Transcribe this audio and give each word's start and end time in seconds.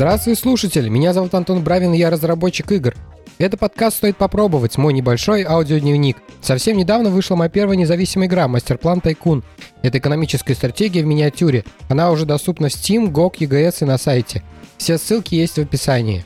Здравствуй, 0.00 0.34
слушатель! 0.34 0.88
Меня 0.88 1.12
зовут 1.12 1.34
Антон 1.34 1.62
Бравин, 1.62 1.92
и 1.92 1.98
я 1.98 2.08
разработчик 2.08 2.72
игр. 2.72 2.94
Это 3.36 3.58
подкаст 3.58 3.98
«Стоит 3.98 4.16
попробовать», 4.16 4.78
мой 4.78 4.94
небольшой 4.94 5.42
аудиодневник. 5.42 6.16
Совсем 6.40 6.78
недавно 6.78 7.10
вышла 7.10 7.36
моя 7.36 7.50
первая 7.50 7.76
независимая 7.76 8.26
игра 8.26 8.48
«Мастерплан 8.48 9.02
Тайкун». 9.02 9.44
Это 9.82 9.98
экономическая 9.98 10.54
стратегия 10.54 11.02
в 11.02 11.06
миниатюре. 11.06 11.66
Она 11.90 12.10
уже 12.12 12.24
доступна 12.24 12.70
в 12.70 12.72
Steam, 12.72 13.12
GOG, 13.12 13.40
EGS 13.40 13.82
и 13.82 13.84
на 13.84 13.98
сайте. 13.98 14.42
Все 14.78 14.96
ссылки 14.96 15.34
есть 15.34 15.56
в 15.56 15.60
описании. 15.60 16.24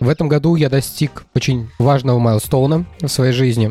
В 0.00 0.06
этом 0.06 0.28
году 0.28 0.56
я 0.56 0.68
достиг 0.68 1.24
очень 1.34 1.70
важного 1.78 2.18
майлстоуна 2.18 2.84
в 3.00 3.08
своей 3.08 3.32
жизни. 3.32 3.70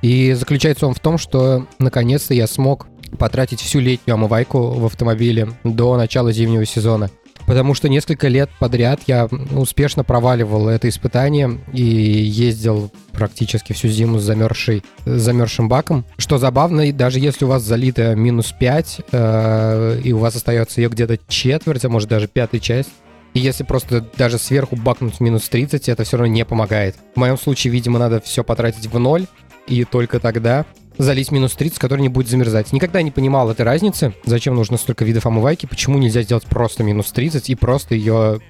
И 0.00 0.32
заключается 0.32 0.86
он 0.86 0.94
в 0.94 1.00
том, 1.00 1.18
что 1.18 1.66
наконец-то 1.78 2.32
я 2.32 2.46
смог 2.46 2.86
потратить 3.18 3.60
всю 3.60 3.80
летнюю 3.80 4.14
омывайку 4.14 4.70
в 4.70 4.86
автомобиле 4.86 5.48
до 5.62 5.98
начала 5.98 6.32
зимнего 6.32 6.64
сезона. 6.64 7.10
Потому 7.46 7.74
что 7.74 7.88
несколько 7.88 8.28
лет 8.28 8.50
подряд 8.58 9.00
я 9.06 9.28
успешно 9.54 10.04
проваливал 10.04 10.68
это 10.68 10.88
испытание 10.88 11.58
и 11.72 11.82
ездил 11.82 12.90
практически 13.12 13.72
всю 13.72 13.88
зиму 13.88 14.18
с 14.18 14.22
замерзшей, 14.22 14.84
замерзшим 15.04 15.68
баком. 15.68 16.04
Что 16.18 16.38
забавно, 16.38 16.92
даже 16.92 17.18
если 17.18 17.44
у 17.44 17.48
вас 17.48 17.62
залито 17.62 18.14
минус 18.14 18.52
5, 18.58 19.00
э, 19.10 20.00
и 20.02 20.12
у 20.12 20.18
вас 20.18 20.36
остается 20.36 20.80
ее 20.80 20.88
где-то 20.88 21.18
четверть, 21.28 21.84
а 21.84 21.88
может 21.88 22.08
даже 22.08 22.28
пятая 22.28 22.60
часть, 22.60 22.90
и 23.34 23.40
если 23.40 23.64
просто 23.64 24.06
даже 24.16 24.38
сверху 24.38 24.76
бакнуть 24.76 25.20
минус 25.20 25.48
30, 25.48 25.88
это 25.88 26.04
все 26.04 26.18
равно 26.18 26.32
не 26.32 26.44
помогает. 26.44 26.96
В 27.14 27.18
моем 27.18 27.38
случае, 27.38 27.72
видимо, 27.72 27.98
надо 27.98 28.20
все 28.20 28.44
потратить 28.44 28.86
в 28.86 28.98
ноль, 28.98 29.26
и 29.66 29.84
только 29.84 30.20
тогда 30.20 30.66
залить 30.98 31.32
минус 31.32 31.52
30, 31.52 31.78
который 31.78 32.00
не 32.00 32.08
будет 32.08 32.28
замерзать. 32.28 32.72
Никогда 32.72 33.02
не 33.02 33.10
понимал 33.10 33.50
этой 33.50 33.62
разницы, 33.62 34.14
зачем 34.24 34.54
нужно 34.54 34.76
столько 34.76 35.04
видов 35.04 35.26
омывайки, 35.26 35.66
почему 35.66 35.98
нельзя 35.98 36.22
сделать 36.22 36.44
просто 36.44 36.82
минус 36.82 37.12
30 37.12 37.50
и 37.50 37.54
просто 37.54 37.94
ее 37.94 38.40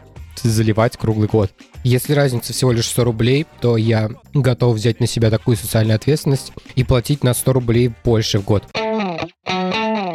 заливать 0.43 0.97
круглый 0.97 1.29
год. 1.29 1.51
Если 1.85 2.15
разница 2.15 2.53
всего 2.53 2.73
лишь 2.73 2.87
100 2.87 3.05
рублей, 3.05 3.47
то 3.61 3.77
я 3.77 4.11
готов 4.33 4.77
взять 4.77 5.01
на 5.01 5.07
себя 5.07 5.31
такую 5.31 5.57
социальную 5.57 5.97
ответственность 5.97 6.53
и 6.75 6.85
платить 6.85 7.25
на 7.25 7.35
100 7.35 7.53
рублей 7.53 7.93
больше 8.05 8.39
в 8.39 8.45
год. 8.45 8.65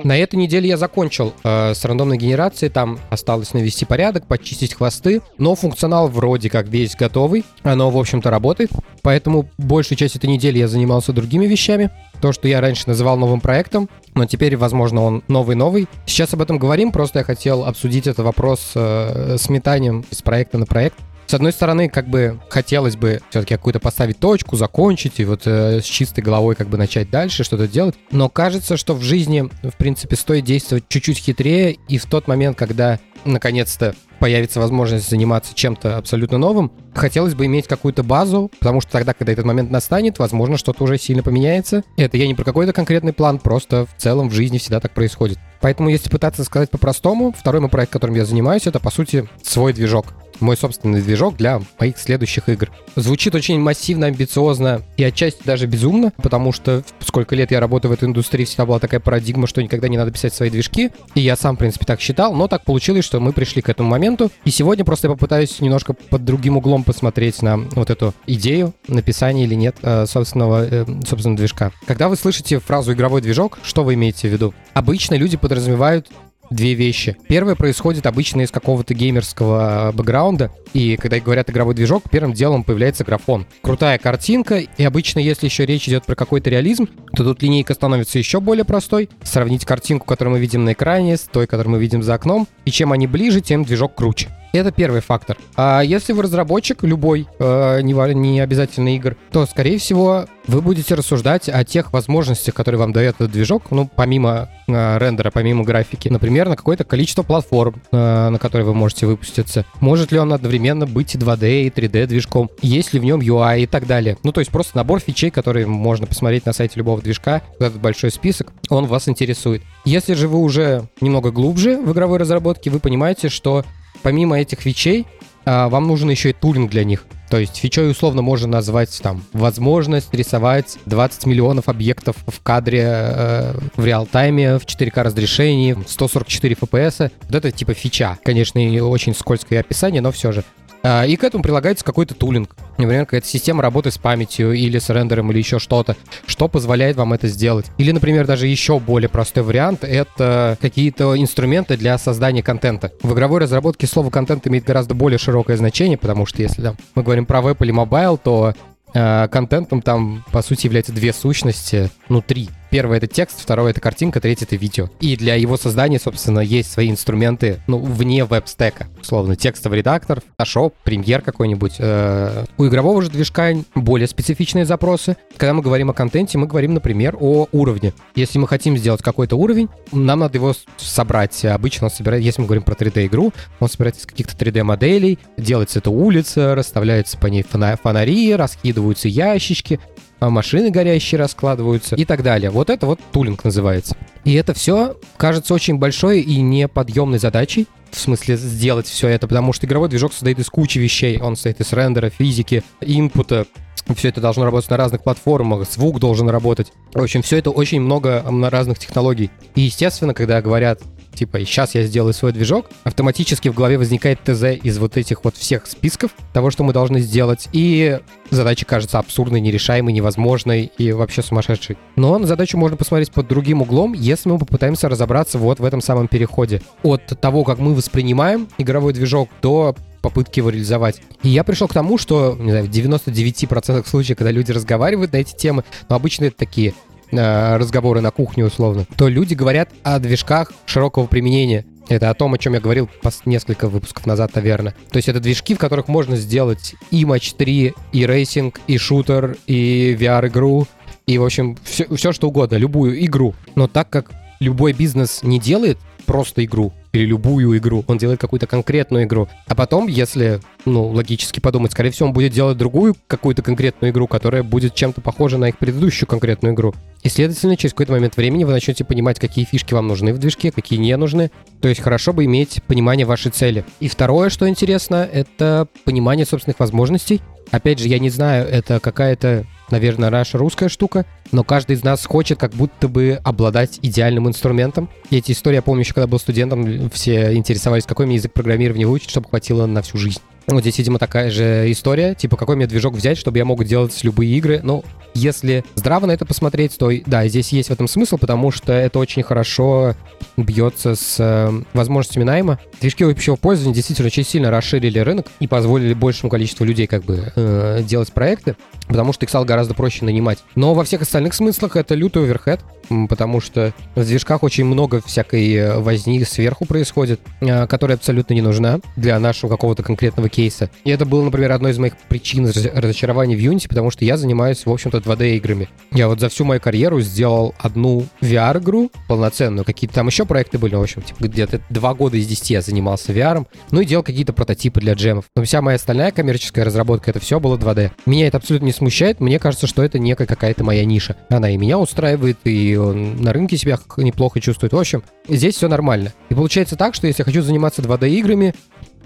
На 0.08 0.18
этой 0.18 0.38
неделе 0.38 0.70
я 0.70 0.78
закончил 0.78 1.34
э, 1.44 1.74
с 1.74 1.84
рандомной 1.84 2.18
генерацией, 2.18 2.72
там 2.72 2.98
осталось 3.10 3.54
навести 3.54 3.84
порядок, 3.84 4.26
почистить 4.26 4.74
хвосты, 4.74 5.22
но 5.38 5.54
функционал 5.54 6.08
вроде 6.08 6.50
как 6.50 6.70
весь 6.70 6.96
готовый, 6.96 7.44
оно, 7.64 7.90
в 7.90 7.98
общем-то, 7.98 8.30
работает, 8.30 8.72
поэтому 9.02 9.50
большую 9.58 9.98
часть 9.98 10.16
этой 10.16 10.28
недели 10.28 10.60
я 10.60 10.70
занимался 10.70 11.12
другими 11.12 11.46
вещами, 11.46 11.92
то, 12.22 12.32
что 12.32 12.48
я 12.48 12.62
раньше 12.62 12.88
называл 12.88 13.18
новым 13.18 13.42
проектом, 13.42 13.90
но 14.16 14.26
теперь, 14.26 14.56
возможно, 14.56 15.02
он 15.02 15.24
новый-новый. 15.28 15.90
Сейчас 16.06 16.34
об 16.34 16.42
этом 16.42 16.58
говорим, 16.58 16.94
просто 16.94 17.20
я 17.20 17.26
хотел 17.26 17.66
обсудить 17.66 18.08
этот 18.08 18.24
вопрос 18.24 18.72
э, 18.76 19.36
с 19.38 19.50
метанием 19.50 20.06
с 20.10 20.22
проекта 20.22 20.58
на 20.58 20.66
проект. 20.66 20.96
С 21.28 21.34
одной 21.34 21.52
стороны, 21.52 21.90
как 21.90 22.08
бы 22.08 22.40
хотелось 22.50 22.96
бы 22.96 23.22
все-таки 23.30 23.56
какую-то 23.56 23.80
поставить 23.80 24.18
точку, 24.18 24.56
закончить 24.56 25.20
и 25.20 25.26
вот 25.26 25.42
э, 25.46 25.82
с 25.82 25.84
чистой 25.84 26.22
головой 26.22 26.56
как 26.56 26.70
бы 26.70 26.78
начать 26.78 27.10
дальше 27.10 27.44
что-то 27.44 27.68
делать. 27.68 27.96
Но 28.12 28.30
кажется, 28.30 28.78
что 28.78 28.94
в 28.94 29.02
жизни, 29.02 29.50
в 29.62 29.76
принципе, 29.78 30.16
стоит 30.16 30.46
действовать 30.46 30.86
чуть-чуть 30.88 31.18
хитрее. 31.18 31.78
И 31.90 31.98
в 31.98 32.06
тот 32.06 32.30
момент, 32.30 32.58
когда 32.58 33.00
наконец-то 33.26 33.96
появится 34.20 34.60
возможность 34.60 35.10
заниматься 35.10 35.54
чем-то 35.54 35.98
абсолютно 35.98 36.38
новым, 36.38 36.72
хотелось 36.94 37.36
бы 37.36 37.46
иметь 37.46 37.68
какую-то 37.68 38.04
базу, 38.04 38.52
потому 38.60 38.82
что 38.82 38.92
тогда, 38.92 39.14
когда 39.14 39.32
этот 39.32 39.46
момент 39.46 39.70
настанет, 39.70 40.20
возможно, 40.20 40.58
что-то 40.58 40.84
уже 40.84 40.98
сильно 40.98 41.24
поменяется. 41.24 41.84
Это 41.98 42.18
я 42.18 42.28
не 42.28 42.34
про 42.34 42.44
какой-то 42.44 42.74
конкретный 42.74 43.14
план, 43.14 43.40
просто 43.40 43.86
в 43.86 44.02
целом 44.02 44.30
в 44.30 44.34
жизни 44.34 44.58
всегда 44.58 44.80
так 44.80 44.94
происходит. 44.94 45.38
Поэтому, 45.62 45.90
если 45.90 46.10
пытаться 46.10 46.44
сказать 46.44 46.70
по-простому, 46.70 47.34
второй 47.38 47.62
мой 47.62 47.70
проект, 47.70 47.92
которым 47.92 48.16
я 48.16 48.26
занимаюсь, 48.26 48.68
это, 48.68 48.80
по 48.80 48.92
сути, 48.92 49.28
свой 49.44 49.74
движок 49.74 50.14
мой 50.40 50.58
собственный 50.58 51.02
движок 51.02 51.38
для 51.38 51.62
моих 51.80 51.98
следующих 51.98 52.50
игр. 52.50 52.72
Звучит 52.96 53.36
очень 53.36 53.60
массивно, 53.60 54.08
амбициозно 54.08 54.82
и 54.96 55.04
отчасти 55.04 55.42
даже 55.44 55.68
безумно, 55.68 56.14
потому 56.18 56.52
что 56.52 56.84
сколько 57.00 57.36
лет 57.36 57.52
я 57.52 57.60
работаю 57.60 57.92
в 57.92 57.94
этой 57.94 58.06
индустрии, 58.06 58.46
всегда 58.46 58.66
была 58.66 58.80
такая 58.80 59.00
парадигма, 59.00 59.48
что 59.48 59.62
никогда 59.62 59.88
не 59.88 59.98
надо 59.98 60.12
писать 60.12 60.34
свои 60.34 60.50
движки. 60.50 60.92
И 61.16 61.22
я 61.22 61.36
сам, 61.36 61.56
в 61.56 61.60
принципе, 61.60 61.86
так 61.86 62.00
считал, 62.02 62.34
но 62.34 62.48
так 62.48 62.64
получилось, 62.64 63.06
что 63.08 63.20
мы 63.20 63.32
пришли 63.32 63.62
к 63.62 63.70
этому 63.70 63.90
моменту. 63.90 64.30
И 64.44 64.52
сегодня 64.52 64.86
просто 64.86 65.08
я 65.08 65.14
попытаюсь 65.14 65.60
немножко 65.62 65.94
под 65.94 66.26
другим 66.26 66.58
углом 66.58 66.84
посмотреть 66.84 67.42
на 67.42 67.58
вот 67.58 67.90
эту 67.90 68.14
идею 68.28 68.74
написания 68.88 69.46
или 69.46 69.56
нет 69.56 69.78
э, 69.82 70.06
собственного, 70.06 70.66
э, 70.66 70.86
собственного 71.08 71.38
движка. 71.38 71.72
Когда 71.86 72.10
вы 72.10 72.18
слышите 72.18 72.60
фразу 72.60 72.94
«игровой 72.94 73.22
движок», 73.22 73.60
что 73.64 73.84
вы 73.84 73.94
имеете 73.94 74.28
в 74.28 74.32
виду? 74.34 74.54
Обычно 74.74 75.16
люди 75.16 75.38
подразумевают 75.38 76.10
две 76.50 76.74
вещи. 76.74 77.18
Первое 77.28 77.56
происходит 77.56 78.06
обычно 78.06 78.42
из 78.42 78.52
какого-то 78.52 78.94
геймерского 78.94 79.92
бэкграунда, 79.94 80.52
и 80.74 80.98
когда 80.98 81.20
говорят 81.20 81.50
игровой 81.50 81.76
движок, 81.76 82.04
первым 82.10 82.34
делом 82.34 82.64
появляется 82.64 83.04
графон. 83.04 83.46
Крутая 83.62 83.98
картинка, 83.98 84.58
и 84.60 84.84
обычно, 84.84 85.20
если 85.20 85.48
еще 85.48 85.66
речь 85.66 85.88
идет 85.88 86.06
про 86.06 86.16
какой-то 86.16 86.50
реализм, 86.50 86.88
то 87.14 87.24
тут 87.24 87.42
линейка 87.42 87.74
становится 87.74 88.18
еще 88.18 88.40
более 88.40 88.66
простой. 88.66 89.10
Сравнить 89.24 89.66
картинку, 89.66 90.06
которую 90.06 90.34
мы 90.36 90.40
видим 90.40 90.66
на 90.66 90.74
экране, 90.74 91.18
с 91.18 91.22
той, 91.22 91.48
которую 91.48 91.74
мы 91.76 91.80
видим 91.80 92.04
за 92.04 92.14
окном, 92.16 92.48
и 92.66 92.72
чем 92.72 92.92
они 92.92 93.08
ближе, 93.08 93.42
тем 93.42 93.64
движок 93.64 93.96
круче. 93.96 94.30
Это 94.58 94.72
первый 94.72 95.02
фактор. 95.02 95.38
А 95.56 95.82
если 95.82 96.14
вы 96.14 96.24
разработчик, 96.24 96.82
любой, 96.82 97.28
э, 97.38 97.82
не, 97.82 97.94
не 98.16 98.40
обязательно 98.40 98.96
игр, 98.96 99.16
то, 99.32 99.46
скорее 99.46 99.78
всего, 99.78 100.26
вы 100.48 100.62
будете 100.62 100.96
рассуждать 100.96 101.48
о 101.48 101.64
тех 101.64 101.94
возможностях, 101.94 102.56
которые 102.56 102.80
вам 102.80 102.92
дает 102.92 103.16
этот 103.16 103.32
движок, 103.32 103.66
ну, 103.70 103.88
помимо 103.94 104.50
э, 104.68 104.98
рендера, 104.98 105.30
помимо 105.30 105.64
графики. 105.64 106.10
Например, 106.10 106.50
на 106.50 106.56
какое-то 106.56 106.86
количество 106.86 107.22
платформ, 107.22 107.76
э, 107.92 108.30
на 108.30 108.40
которые 108.40 108.66
вы 108.66 108.74
можете 108.74 109.06
выпуститься. 109.06 109.64
Может 109.80 110.12
ли 110.12 110.18
он 110.18 110.34
одновременно 110.34 110.88
быть 110.88 111.14
и 111.14 111.20
2D, 111.20 111.64
и 111.66 111.70
3D 111.70 112.08
движком? 112.08 112.50
Есть 112.64 112.94
ли 112.94 113.00
в 113.00 113.04
нем 113.04 113.20
UI 113.20 113.62
и 113.62 113.66
так 113.68 113.86
далее? 113.86 114.18
Ну, 114.24 114.32
то 114.32 114.42
есть 114.42 114.50
просто 114.50 114.76
набор 114.76 115.02
фичей, 115.02 115.30
которые 115.30 115.68
можно 115.68 116.08
посмотреть 116.08 116.48
на 116.48 116.54
сайте 116.54 116.78
любого 116.78 117.00
движка, 117.00 117.44
этот 117.60 117.80
большой 117.80 118.10
список, 118.10 118.54
он 118.70 118.88
вас 118.88 119.08
интересует. 119.08 119.62
Если 119.86 120.16
же 120.16 120.28
вы 120.28 120.40
уже 120.40 120.90
немного 121.00 121.32
глубже 121.32 121.78
в 121.78 121.92
игровой 121.92 122.18
разработке, 122.18 122.70
вы 122.72 122.80
понимаете, 122.80 123.30
что 123.30 123.64
помимо 124.04 124.40
этих 124.40 124.60
фичей, 124.60 125.06
а, 125.46 125.70
вам 125.70 125.88
нужен 125.88 126.10
еще 126.10 126.32
и 126.32 126.34
тулинг 126.34 126.70
для 126.70 126.84
них. 126.84 127.06
То 127.30 127.38
есть 127.38 127.58
фичой 127.58 127.92
условно 127.92 128.22
можно 128.22 128.48
назвать 128.48 129.00
там 129.02 129.24
возможность 129.34 130.14
рисовать 130.14 130.78
20 130.86 131.26
миллионов 131.26 131.68
объектов 131.68 132.16
в 132.26 132.42
кадре 132.42 132.84
э, 132.86 133.54
в 133.76 133.86
реал-тайме 133.86 134.60
в 134.60 134.66
4К 134.66 135.04
разрешении, 135.04 135.76
144 135.88 136.56
FPS. 136.56 137.12
Вот 137.24 137.36
это 137.36 137.52
типа 137.52 137.74
фича. 137.74 138.18
Конечно, 138.24 138.66
и 138.66 138.80
очень 138.80 139.14
скользкое 139.14 139.60
описание, 139.60 140.02
но 140.02 140.12
все 140.12 140.32
же. 140.32 140.44
А, 140.90 141.06
и 141.06 141.18
к 141.18 141.24
этому 141.26 141.44
прилагается 141.44 141.84
какой-то 141.84 142.16
тулинг. 142.16 142.56
Например, 142.78 143.04
какая-то 143.04 143.28
система 143.28 143.62
работы 143.62 143.92
с 143.92 143.98
памятью 143.98 144.54
или 144.54 144.80
с 144.80 144.90
рендером 144.90 145.30
или 145.32 145.40
еще 145.40 145.60
что-то, 145.60 145.98
что 146.26 146.48
позволяет 146.48 146.96
вам 146.96 147.12
это 147.12 147.28
сделать. 147.28 147.66
Или, 147.78 147.92
например, 147.92 148.26
даже 148.26 148.48
еще 148.48 148.80
более 148.80 149.10
простой 149.10 149.44
вариант— 149.44 149.80
это 149.84 150.58
какие-то 150.62 151.20
инструменты 151.20 151.76
для 151.76 151.98
создания 151.98 152.42
контента. 152.42 152.94
В 153.02 153.14
игровой 153.14 153.42
разработке 153.42 153.86
слово 153.86 154.10
«контент» 154.12 154.48
имеет 154.48 154.64
гораздо 154.64 154.94
более 154.94 155.18
широкое 155.18 155.58
значение, 155.58 155.98
потому 155.98 156.26
что 156.26 156.42
если 156.42 156.62
там, 156.62 156.78
мы 156.96 157.04
говорим 157.04 157.26
про 157.26 157.42
веб 157.42 157.62
или 157.62 157.72
mobile, 157.72 158.18
то 158.18 158.54
э, 158.94 159.28
контентом 159.28 159.82
там, 159.82 160.24
по 160.32 160.42
сути, 160.42 160.68
являются 160.68 160.94
две 160.94 161.12
сущности, 161.12 161.90
ну, 162.08 162.22
три. 162.22 162.48
Первое— 162.78 162.98
это 163.00 163.08
текст, 163.08 163.42
второе— 163.42 163.72
это 163.72 163.82
картинка, 163.82 164.22
третье— 164.22 164.46
это 164.48 164.56
видео. 164.56 164.88
И 165.00 165.18
для 165.18 165.34
его 165.34 165.58
создания, 165.58 166.00
собственно, 166.00 166.42
есть 166.42 166.72
свои 166.72 166.92
инструменты, 166.92 167.60
ну, 167.66 167.80
вне 167.80 168.24
веб-стека. 168.24 168.86
Условно, 169.02 169.36
текстовый 169.36 169.80
редактор, 169.80 170.22
Photoshop, 170.40 170.74
Premiere 170.84 171.24
какой-нибудь. 171.24 171.78
Э, 171.80 172.46
у 172.56 172.68
игрового 172.68 173.02
же 173.02 173.10
движка 173.10 173.54
более 173.74 174.08
специфичные 174.08 174.64
запросы. 174.64 175.18
Когда 175.38 175.56
мы 175.56 175.64
говорим 175.64 175.90
о 175.90 175.94
контенте, 175.94 176.38
мы 176.38 176.46
говорим, 176.46 176.76
например, 176.76 177.18
о 177.20 177.48
уровне. 177.52 177.94
Если 178.14 178.38
мы 178.38 178.48
хотим 178.48 178.78
сделать 178.78 179.02
какой-то 179.02 179.38
уровень, 179.38 179.70
нам 179.92 180.20
надо 180.20 180.38
его 180.38 180.54
собрать. 180.78 181.46
Обычно 181.46 181.88
он 181.88 181.92
собирает, 181.92 182.24
если 182.24 182.42
мы 182.42 182.46
говорим 182.46 182.62
про 182.62 182.76
3D-игру, 182.76 183.34
он 183.60 183.70
собирается 183.70 184.02
из 184.02 184.06
каких-то 184.06 184.36
3D-моделей, 184.46 185.18
делается 185.36 185.80
это 185.80 185.90
улица, 185.90 186.54
расставляются 186.54 187.18
по 187.18 187.26
ней 187.26 187.44
фонари, 187.44 188.36
раскидываются 188.36 189.08
ящички, 189.08 189.80
а 190.20 190.30
машины 190.30 190.72
горящие 190.72 191.20
раскладываются 191.20 191.96
и 191.96 192.06
так 192.06 192.24
далее. 192.24 192.50
Вот 192.50 192.70
это 192.70 192.86
вот 192.86 193.00
тулинг 193.12 193.44
называется. 193.44 193.96
И 194.24 194.34
это 194.34 194.54
все 194.54 194.98
кажется 195.18 195.54
очень 195.54 195.78
большой 195.78 196.22
и 196.22 196.42
неподъемной 196.42 197.20
задачей, 197.20 197.68
в 197.92 198.00
смысле 198.00 198.38
сделать 198.38 198.88
все 198.88 199.08
это, 199.08 199.28
потому 199.28 199.54
что 199.54 199.66
игровой 199.66 199.90
движок 199.90 200.12
состоит 200.12 200.40
из 200.40 200.50
кучи 200.50 200.80
вещей. 200.80 201.20
Он 201.20 201.36
состоит 201.36 201.62
из 201.62 201.72
рендера, 201.72 202.10
физики, 202.10 202.64
инпута, 202.82 203.48
Все 203.96 204.10
это 204.10 204.22
должно 204.22 204.46
работать 204.46 204.70
на 204.70 204.78
разных 204.78 205.04
платформах, 205.04 205.70
звук 205.70 206.00
должен 206.00 206.30
работать. 206.30 206.72
В 206.94 207.02
общем, 207.02 207.22
все 207.22 207.38
это 207.38 207.52
очень 207.52 207.82
много 207.82 208.24
разных 208.50 208.80
технологий. 208.80 209.32
И, 209.56 209.62
естественно, 209.62 210.14
когда 210.14 210.42
говорят, 210.42 210.82
типа, 211.14 211.40
сейчас 211.40 211.74
я 211.74 211.84
сделаю 211.84 212.14
свой 212.14 212.32
движок, 212.32 212.68
автоматически 212.84 213.50
в 213.50 213.56
голове 213.56 213.78
возникает 213.78 214.20
ТЗ 214.24 214.44
из 214.62 214.78
вот 214.78 214.98
этих 214.98 215.24
вот 215.24 215.36
всех 215.36 215.66
списков 215.66 216.12
того, 216.32 216.52
что 216.52 216.64
мы 216.64 216.74
должны 216.74 217.00
сделать, 217.00 217.50
и 217.54 218.00
задача 218.30 218.66
кажется 218.66 219.00
абсурдной, 219.00 219.42
нерешаемой, 219.42 219.94
невозможной 219.94 220.72
и 220.78 220.92
вообще 220.92 221.24
сумасшедшей. 221.24 221.78
Но 221.96 222.18
на 222.20 222.28
задачу 222.28 222.58
можно 222.58 222.78
посмотреть 222.78 223.12
под 223.12 223.28
другим 223.28 223.62
углом, 223.62 223.94
если 223.94 224.30
мы 224.30 224.38
попытаемся 224.38 224.90
разобраться 224.90 225.40
вот 225.40 225.60
в 225.60 225.66
этом 225.66 225.82
самом 225.82 226.08
переходе. 226.08 226.62
От 226.84 227.06
того, 227.20 227.44
как 227.44 227.58
мы 227.58 227.74
воспринимаем 227.74 228.48
игровой 228.60 228.94
движок, 228.94 229.30
до 229.42 229.76
попытки 230.02 230.40
его 230.40 230.50
реализовать. 230.50 231.02
И 231.24 231.30
я 231.30 231.44
пришел 231.44 231.68
к 231.68 231.74
тому, 231.74 231.98
что, 231.98 232.36
не 232.40 232.52
знаю, 232.52 232.66
в 232.66 232.70
99% 232.70 233.88
случаев, 233.88 234.18
когда 234.18 234.32
люди 234.32 234.52
разговаривают 234.52 235.14
на 235.14 235.18
эти 235.18 235.36
темы, 235.36 235.64
но 235.90 235.96
обычно 235.96 236.26
это 236.26 236.38
такие 236.38 236.74
Э, 237.12 237.56
разговоры 237.56 238.02
на 238.02 238.12
кухне 238.12 238.44
условно, 238.44 238.86
то 238.98 239.08
люди 239.08 239.34
говорят 239.34 239.70
о 239.84 240.00
движках 240.00 240.52
широкого 240.66 241.08
применения. 241.08 241.66
Это 241.88 242.10
о 242.10 242.14
том, 242.14 242.34
о 242.34 242.38
чем 242.38 242.54
я 242.54 242.60
говорил 242.60 242.90
несколько 243.26 243.70
выпусков 243.70 244.06
назад, 244.06 244.36
наверное. 244.36 244.76
То 244.92 244.98
есть 244.98 245.08
это 245.08 245.22
движки, 245.22 245.56
в 245.56 245.58
которых 245.58 245.88
можно 245.88 246.18
сделать 246.18 246.76
и 246.92 247.06
матч 247.06 247.32
3, 247.34 247.74
и 247.94 248.06
racing, 248.06 248.60
и 248.68 248.78
шутер, 248.78 249.38
и 249.48 249.96
VR-игру, 249.98 250.68
и, 251.06 251.18
в 251.18 251.24
общем, 251.24 251.58
все, 251.64 251.88
все 251.96 252.12
что 252.12 252.28
угодно, 252.28 252.58
любую 252.58 253.06
игру. 253.06 253.36
Но 253.56 253.70
так 253.70 253.90
как 253.90 254.12
любой 254.42 254.74
бизнес 254.74 255.24
не 255.24 255.40
делает 255.40 255.78
просто 256.06 256.44
игру, 256.44 256.74
или 256.98 257.06
любую 257.06 257.58
игру, 257.58 257.84
он 257.88 257.98
делает 257.98 258.20
какую-то 258.20 258.48
конкретную 258.48 259.06
игру. 259.06 259.28
А 259.48 259.56
потом, 259.56 259.88
если, 259.88 260.40
ну, 260.66 260.88
логически 260.88 261.40
подумать, 261.40 261.72
скорее 261.72 261.92
всего, 261.92 262.08
он 262.08 262.14
будет 262.14 262.34
делать 262.34 262.58
другую 262.58 262.96
какую-то 263.08 263.42
конкретную 263.42 263.92
игру, 263.92 264.08
которая 264.08 264.44
будет 264.44 264.74
чем-то 264.74 265.02
похожа 265.02 265.38
на 265.38 265.50
их 265.50 265.58
предыдущую 265.58 266.08
конкретную 266.08 266.54
игру. 266.54 266.74
И, 267.04 267.10
следовательно, 267.10 267.56
через 267.56 267.74
какой-то 267.74 267.94
момент 267.94 268.18
времени 268.18 268.44
вы 268.44 268.52
начнете 268.52 268.84
понимать, 268.84 269.20
какие 269.20 269.46
фишки 269.46 269.74
вам 269.74 269.88
нужны 269.88 270.14
в 270.14 270.18
движке, 270.18 270.52
какие 270.52 270.80
не 270.80 270.96
нужны. 270.98 271.32
То 271.62 271.68
есть 271.68 271.82
хорошо 271.82 272.14
бы 272.14 272.26
иметь 272.26 272.62
понимание 272.68 273.06
вашей 273.06 273.32
цели. 273.32 273.64
И 273.80 273.88
второе, 273.88 274.30
что 274.30 274.50
интересно, 274.50 275.08
это 275.12 275.68
понимание 275.86 276.26
собственных 276.26 276.60
возможностей. 276.60 277.22
Опять 277.52 277.80
же, 277.80 277.88
я 277.88 278.00
не 278.00 278.10
знаю, 278.10 278.48
это 278.48 278.80
какая-то 278.80 279.46
наверное, 279.70 280.10
наша 280.10 280.38
русская 280.38 280.70
штука, 280.70 281.06
но 281.32 281.44
каждый 281.44 281.76
из 281.76 281.84
нас 281.84 282.06
хочет 282.06 282.40
как 282.40 282.54
будто 282.54 282.88
бы 282.88 283.20
обладать 283.24 283.80
идеальным 283.82 284.28
инструментом. 284.28 284.90
И 285.10 285.18
эти 285.18 285.32
истории, 285.32 285.56
я 285.56 285.62
помню 285.62 285.82
еще, 285.82 285.94
когда 285.94 286.08
был 286.08 286.20
студентом, 286.20 286.90
все 286.90 287.36
интересовались, 287.36 287.86
какой 287.86 288.06
мне 288.06 288.16
язык 288.16 288.34
программирования 288.34 288.88
выучить, 288.88 289.10
чтобы 289.10 289.30
хватило 289.30 289.66
на 289.66 289.82
всю 289.82 289.98
жизнь. 289.98 290.22
Вот 290.50 290.62
здесь, 290.62 290.78
видимо, 290.78 290.98
такая 290.98 291.30
же 291.30 291.70
история, 291.70 292.16
типа, 292.16 292.38
какой 292.38 292.56
мне 292.56 292.68
движок 292.68 292.94
взять, 292.94 293.18
чтобы 293.18 293.38
я 293.38 293.44
мог 293.44 293.66
делать 293.66 294.02
любые 294.04 294.32
игры. 294.38 294.62
Ну, 294.64 294.86
если 295.14 295.66
здраво 295.76 296.06
на 296.06 296.12
это 296.12 296.26
посмотреть, 296.26 296.78
то 296.78 296.90
да, 297.06 297.28
здесь 297.28 297.52
есть 297.52 297.68
в 297.68 297.74
этом 297.74 297.90
смысл, 297.90 298.18
потому 298.18 298.50
что 298.52 298.72
это 298.72 298.98
очень 298.98 299.24
хорошо 299.24 299.94
бьется 300.38 300.96
с 300.96 301.18
э, 301.20 301.64
возможностями 301.74 302.24
найма. 302.24 302.60
Движки 302.80 303.04
общего 303.04 303.36
пользования 303.36 303.76
действительно 303.76 304.08
очень 304.08 304.24
сильно 304.24 304.50
расширили 304.50 305.00
рынок 305.00 305.28
и 305.42 305.48
позволили 305.48 305.94
большему 305.94 306.30
количеству 306.30 306.64
людей 306.64 306.88
как 306.88 307.04
бы 307.04 307.34
э, 307.36 307.82
делать 307.84 308.14
проекты, 308.14 308.56
потому 308.88 309.12
что 309.12 309.28
стало 309.28 309.44
гораздо 309.44 309.74
проще 309.74 310.06
нанимать. 310.06 310.40
Но 310.56 310.74
во 310.74 310.86
всех 310.86 311.02
остальных 311.02 311.34
смыслах 311.34 311.76
это 311.76 311.94
лютый 311.94 312.24
оверхед, 312.24 312.62
потому 313.10 313.42
что 313.42 313.74
в 313.96 314.06
движках 314.06 314.44
очень 314.44 314.66
много 314.66 315.02
всякой 315.02 315.54
э, 315.56 315.80
возни 315.80 316.24
сверху 316.24 316.66
происходит, 316.66 317.20
э, 317.42 317.68
которая 317.68 317.98
абсолютно 317.98 318.34
не 318.34 318.42
нужна 318.42 318.80
для 318.96 319.20
нашего 319.20 319.50
какого-то 319.50 319.84
конкретного 319.84 320.30
кейса. 320.38 320.70
И 320.84 320.92
это 320.92 321.06
было, 321.06 321.24
например, 321.24 321.52
одной 321.52 321.72
из 321.72 321.80
моих 321.80 321.98
причин 322.10 322.46
разочарования 322.46 323.36
в 323.36 323.40
Unity, 323.40 323.68
потому 323.68 323.90
что 323.90 324.06
я 324.06 324.18
занимаюсь, 324.18 324.68
в 324.68 324.72
общем-то, 324.72 325.00
2D-играми. 325.00 325.68
Я 325.92 326.08
вот 326.08 326.20
за 326.20 326.30
всю 326.30 326.46
мою 326.46 326.62
карьеру 326.62 327.02
сделал 327.02 327.56
одну 327.58 328.06
VR-игру 328.22 328.92
полноценную, 329.08 329.66
какие-то 329.66 329.96
там 329.96 330.08
еще 330.08 330.26
проекты 330.26 330.60
были, 330.60 330.76
в 330.76 330.82
общем, 330.82 331.02
типа 331.02 331.24
где-то 331.24 331.62
два 331.72 331.96
года 331.96 332.18
из 332.18 332.28
10 332.28 332.52
я 332.52 332.62
занимался 332.62 333.14
VR, 333.14 333.48
ну 333.72 333.82
и 333.82 333.86
делал 333.86 334.04
какие-то 334.04 334.32
прототипы 334.32 334.80
для 334.80 334.94
джемов. 334.94 335.26
Но 335.36 335.44
вся 335.44 335.64
моя 335.64 335.78
остальная 335.78 336.12
коммерческая 336.12 336.66
разработка, 336.66 337.10
это 337.10 337.20
все 337.20 337.40
было 337.40 337.58
2D. 337.58 337.90
Меня 338.06 338.28
это 338.28 338.38
абсолютно 338.38 338.68
не 338.68 338.74
смущает, 338.74 339.20
мне 339.20 339.40
кажется, 339.40 339.66
что 339.66 339.82
это 339.82 339.98
некая 339.98 340.28
какая-то 340.28 340.64
моя 340.64 340.86
ниша. 340.86 341.16
Она 341.30 341.50
и 341.50 341.58
меня 341.58 341.80
устраивает, 341.80 342.38
и 342.44 342.78
на 342.78 343.34
рынке 343.34 343.58
себя 343.58 343.80
неплохо 343.98 344.40
чувствует. 344.40 344.74
В 344.74 344.78
общем, 344.78 345.02
здесь 345.28 345.56
все 345.56 345.68
нормально. 345.68 346.14
И 346.30 346.36
получается 346.36 346.76
так, 346.76 346.94
что 346.94 347.08
если 347.08 347.22
я 347.22 347.26
хочу 347.26 347.42
заниматься 347.42 347.82
2D-играми, 347.82 348.54